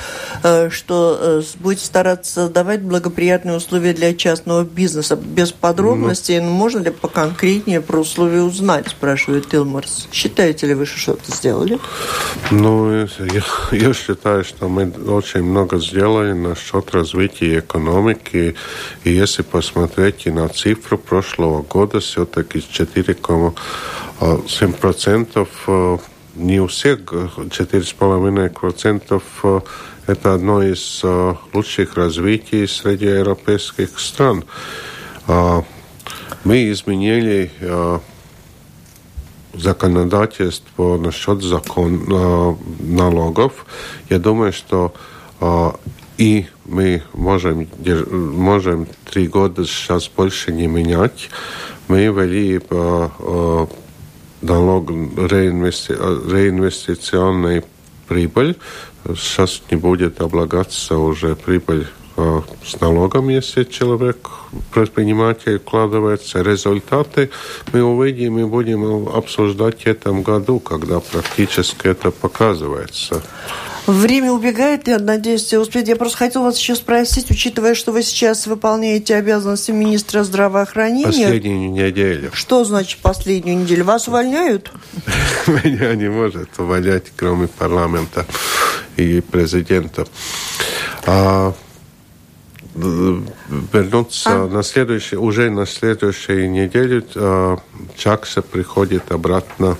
[0.43, 5.15] э, что э, будете стараться создавать благоприятные условия для частного бизнеса.
[5.15, 10.07] Без подробностей, ну, можно ли поконкретнее про условия узнать, спрашивает Илмарс.
[10.11, 11.79] Считаете ли вы, что что-то сделали?
[12.51, 13.07] Ну, я,
[13.71, 18.55] я считаю, что мы очень много сделали насчет развития экономики.
[19.03, 25.47] И если посмотреть и на цифру прошлого года, все-таки 4,7%.
[25.67, 25.97] Э,
[26.35, 29.61] не у всех 4,5% э,
[30.07, 34.43] это одно из э, лучших развитий среди европейских стран.
[36.43, 37.51] Мы изменили
[39.55, 42.05] законодательство насчет закон,
[42.79, 43.65] налогов.
[44.07, 44.93] Я думаю, что
[46.19, 47.67] и мы можем,
[48.11, 51.29] можем три года сейчас больше не менять
[51.87, 53.69] мы ввели по
[54.41, 55.93] налог реинвести...
[55.93, 57.63] реинвестиционной
[58.07, 58.55] прибыль.
[59.15, 64.29] Сейчас не будет облагаться уже прибыль с налогом, если человек,
[64.73, 66.41] предприниматель, вкладывается.
[66.41, 67.29] Результаты
[67.73, 73.21] мы увидим и будем обсуждать в этом году, когда практически это показывается.
[73.87, 75.85] Время убегает, я надеюсь, успею.
[75.85, 81.05] Я просто хотела вас еще спросить, учитывая, что вы сейчас выполняете обязанности министра здравоохранения.
[81.05, 82.31] Последнюю неделю.
[82.33, 83.83] Что значит последнюю неделю?
[83.83, 84.71] Вас увольняют?
[85.47, 88.25] Меня не может увольнять, кроме парламента
[88.97, 90.07] и президента.
[92.75, 94.47] Вернуться а?
[94.47, 97.57] на следующий, уже на следующей неделе а,
[97.95, 99.77] Чакса приходит обратно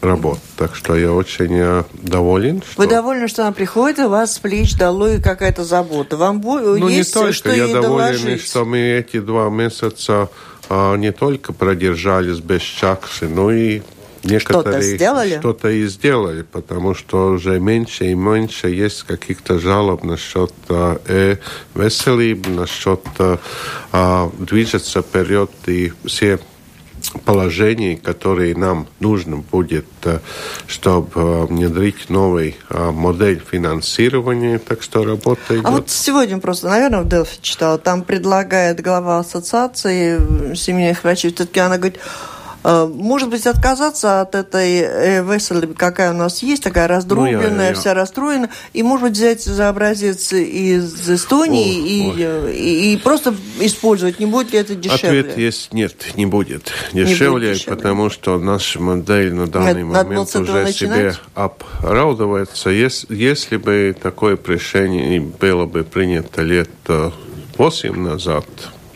[0.00, 0.38] работ.
[0.56, 2.62] Так что я очень э, доволен.
[2.62, 2.82] Что...
[2.82, 6.16] Вы довольны, что она приходит, у вас с плеч долой какая-то забота.
[6.16, 7.32] Вам ну, есть не только.
[7.32, 8.42] что я ей доволен, доложить?
[8.42, 10.28] что мы эти два месяца
[10.68, 13.82] а, не только продержались без чакши, но и
[14.30, 15.38] некоторые что-то сделали?
[15.38, 21.36] что-то и сделали, потому что уже меньше и меньше есть каких-то жалоб насчет э,
[21.74, 26.38] веселиб, насчет э, движется вперед и все
[27.24, 30.18] положений, которые нам нужно будет, э,
[30.66, 35.64] чтобы э, внедрить новый э, модель финансирования, так что работа идет.
[35.64, 41.60] А вот сегодня просто, наверное, в Делфи читала, там предлагает глава ассоциации семейных врачей, все-таки
[41.60, 46.88] она говорит, Э, может быть, отказаться от этой э, веселы, какая у нас есть, такая
[46.88, 47.74] раздробленная, ну, я, я...
[47.74, 52.56] вся расстроена, и, может быть, взять за образец из Эстонии ой, и, ой.
[52.56, 54.18] И, и просто использовать.
[54.18, 55.20] Не будет ли это дешевле?
[55.20, 57.76] Ответ есть нет, не будет дешевле, не будет дешевле.
[57.76, 60.74] потому что наша модель на данный Надо момент уже начинать?
[60.74, 62.70] себе оправдывается.
[62.70, 66.70] Если, если бы такое решение было бы принято лет
[67.56, 68.46] 8 назад,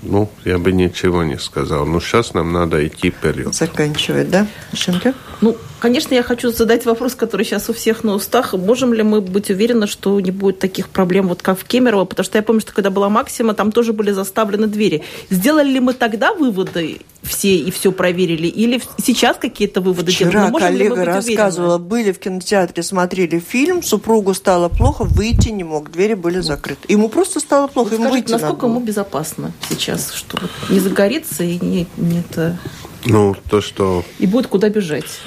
[0.02, 1.86] ну, я бы ничего не сказал.
[1.86, 3.54] Но сейчас нам надо идти вперед.
[3.54, 5.14] Заканчивать, да, Шенка?
[5.40, 8.54] Ну, конечно, я хочу задать вопрос, который сейчас у всех на устах.
[8.54, 12.04] Можем ли мы быть уверены, что не будет таких проблем, вот как в Кемерово?
[12.04, 15.02] Потому что я помню, что когда была Максима, там тоже были заставлены двери.
[15.28, 18.46] Сделали ли мы тогда выводы все и все проверили?
[18.46, 20.54] Или сейчас какие-то выводы Вчера делаем?
[20.54, 21.88] коллега рассказывала, уверены?
[21.88, 26.92] были в кинотеатре, смотрели фильм, супругу стало плохо, выйти не мог, двери были закрыты.
[26.92, 30.38] Ему просто стало плохо, вот ему скажите, выйти насколько ему безопасно сейчас, что
[30.70, 32.56] не загорится и не, не это...
[33.04, 34.04] Ну, то, что...
[34.18, 35.20] И будет куда бежать.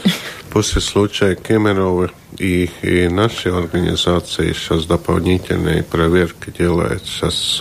[0.50, 7.60] После случая Кемерова и, и нашей организации сейчас дополнительные проверки делают сейчас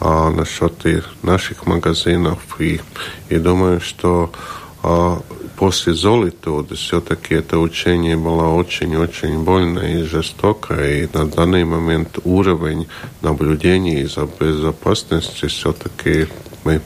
[0.00, 2.38] а, насчет и наших магазинов.
[2.58, 2.80] И,
[3.28, 4.32] и думаю, что
[4.82, 5.20] а,
[5.56, 10.74] после Золитуды все-таки это учение было очень-очень больно и жестоко.
[10.74, 12.86] И на данный момент уровень
[13.20, 16.28] наблюдения за безопасности все-таки
[16.64, 16.80] мы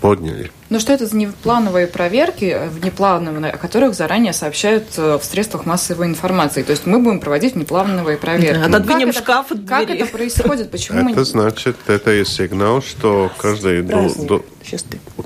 [0.00, 0.50] подняли.
[0.68, 6.62] Но что это за неплановые проверки, внеплановые, о которых заранее сообщают в средствах массовой информации?
[6.62, 8.58] То есть мы будем проводить внеплановые проверки.
[8.58, 10.70] Да, отодвинем как шкаф это, Как это происходит?
[10.70, 11.24] Почему это мы...
[11.24, 14.44] значит, это и сигнал, что каждый, ду, ду,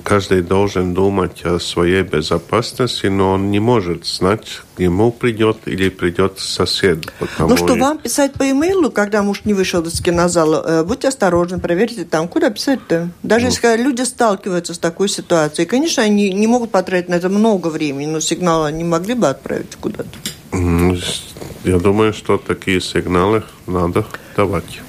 [0.03, 5.89] каждый должен думать о своей безопасности, но он не может знать, к нему придет или
[5.89, 7.11] придет сосед.
[7.39, 11.59] Ну что, вам писать по имейлу, когда муж не вышел из кинозала, э, будьте осторожны,
[11.59, 13.09] проверьте там, куда писать-то.
[13.23, 13.51] Даже ну.
[13.51, 15.30] если люди сталкиваются с такой ситуацией,
[15.65, 19.75] конечно, они не могут потратить на это много времени, но сигналы не могли бы отправить
[19.75, 20.09] куда-то.
[21.63, 24.05] Я думаю, что такие сигналы надо
[24.35, 24.81] давать.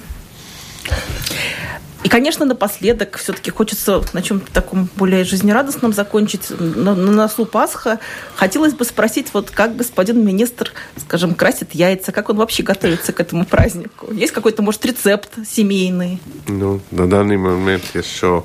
[2.03, 6.49] И, конечно, напоследок все-таки хочется на чем-то таком более жизнерадостном закончить.
[6.59, 7.99] На, на носу Пасха.
[8.35, 13.19] Хотелось бы спросить, вот как господин министр, скажем, красит яйца, как он вообще готовится к
[13.19, 14.13] этому празднику?
[14.13, 16.19] Есть какой-то, может, рецепт семейный?
[16.47, 18.43] Ну, на данный момент еще,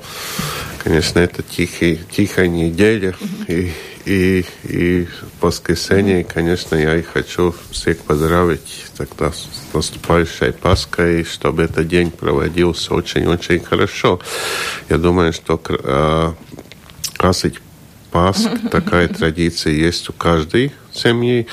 [0.81, 3.15] конечно, это тихий, тихая неделя.
[3.47, 3.73] И
[4.09, 5.07] и, и
[5.39, 12.95] воскресенье, конечно, я и хочу всех поздравить тогда с наступающей Пасхой, чтобы этот день проводился
[12.95, 14.19] очень-очень хорошо.
[14.89, 16.33] Я думаю, что э,
[17.17, 17.59] красить
[18.09, 21.47] Пасх, такая традиция есть у каждой семьи.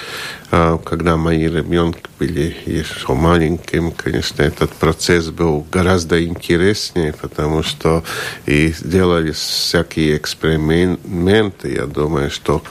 [0.50, 8.04] А, когда мои ребенки были еще маленькими, конечно, этот процесс был гораздо интереснее, потому что
[8.46, 11.74] и делали всякие эксперименты.
[11.74, 12.62] Я думаю, что,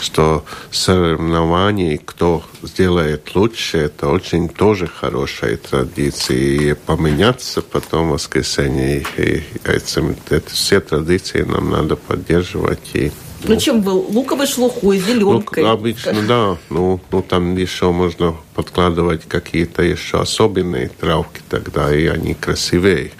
[0.00, 6.36] что соревнования, кто сделает лучше, это очень тоже хорошая традиция.
[6.38, 13.12] И поменяться потом в воскресенье, и, и, и, это все традиции нам надо поддерживать и
[13.44, 14.06] ну, ну чем был?
[14.08, 15.62] Луковой шелухой, зеленкой?
[15.62, 16.56] Ну, обычно, да.
[16.70, 23.12] Ну, ну, там еще можно подкладывать какие-то еще особенные травки тогда, и они красивее.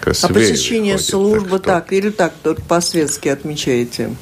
[0.00, 1.72] красивее а посещение выходят, службы так, что...
[1.72, 4.14] так или так только по-светски отмечаете?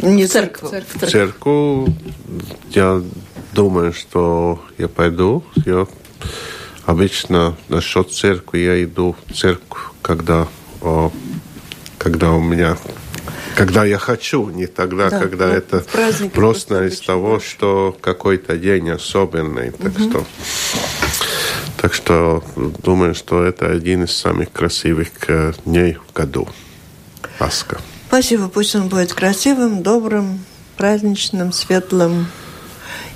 [0.00, 0.70] Не церковь.
[0.70, 1.10] Церковь.
[1.10, 1.88] церковь.
[2.70, 3.02] Я
[3.52, 5.44] думаю, что я пойду.
[5.66, 5.86] Я
[6.86, 10.48] обычно насчет церкви я иду в церковь, когда,
[10.80, 11.12] о,
[11.98, 12.76] когда у меня
[13.60, 15.84] когда я хочу, не тогда, да, когда это
[16.32, 17.50] просто из того, больше.
[17.50, 19.72] что какой-то день особенный.
[19.72, 20.08] Так угу.
[20.08, 20.26] что
[21.76, 26.48] так что думаю, что это один из самых красивых э, дней в году.
[27.38, 27.78] Пасха.
[28.08, 28.48] Спасибо.
[28.48, 30.42] Пусть он будет красивым, добрым,
[30.78, 32.28] праздничным, светлым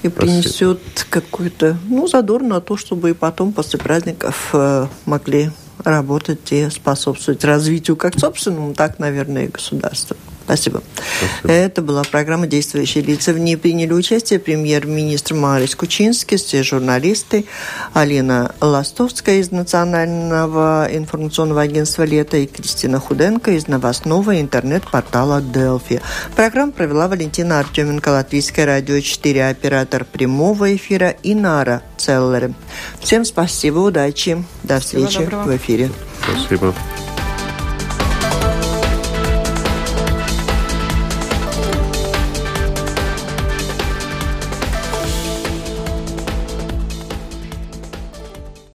[0.02, 6.52] и принесет какую-то, ну, задор на то, чтобы и потом, после праздников, э, могли работать
[6.52, 10.16] и способствовать развитию как собственному, так, наверное, и государства.
[10.44, 10.82] Спасибо.
[11.18, 11.52] Спасибо.
[11.52, 13.32] Это была программа «Действующие лица».
[13.32, 17.46] В ней приняли участие премьер-министр Марис Кучинский, все журналисты,
[17.94, 26.02] Алина Ластовская из Национального информационного агентства «Лето» и Кристина Худенко из новостного интернет-портала «Делфи».
[26.36, 32.54] Программу провела Валентина Артеменко, Латвийское радио 4, оператор прямого эфира и Нара Целлеры.
[33.00, 35.90] Всем спасибо, удачи, до встречи в эфире.
[36.22, 36.74] Спасибо.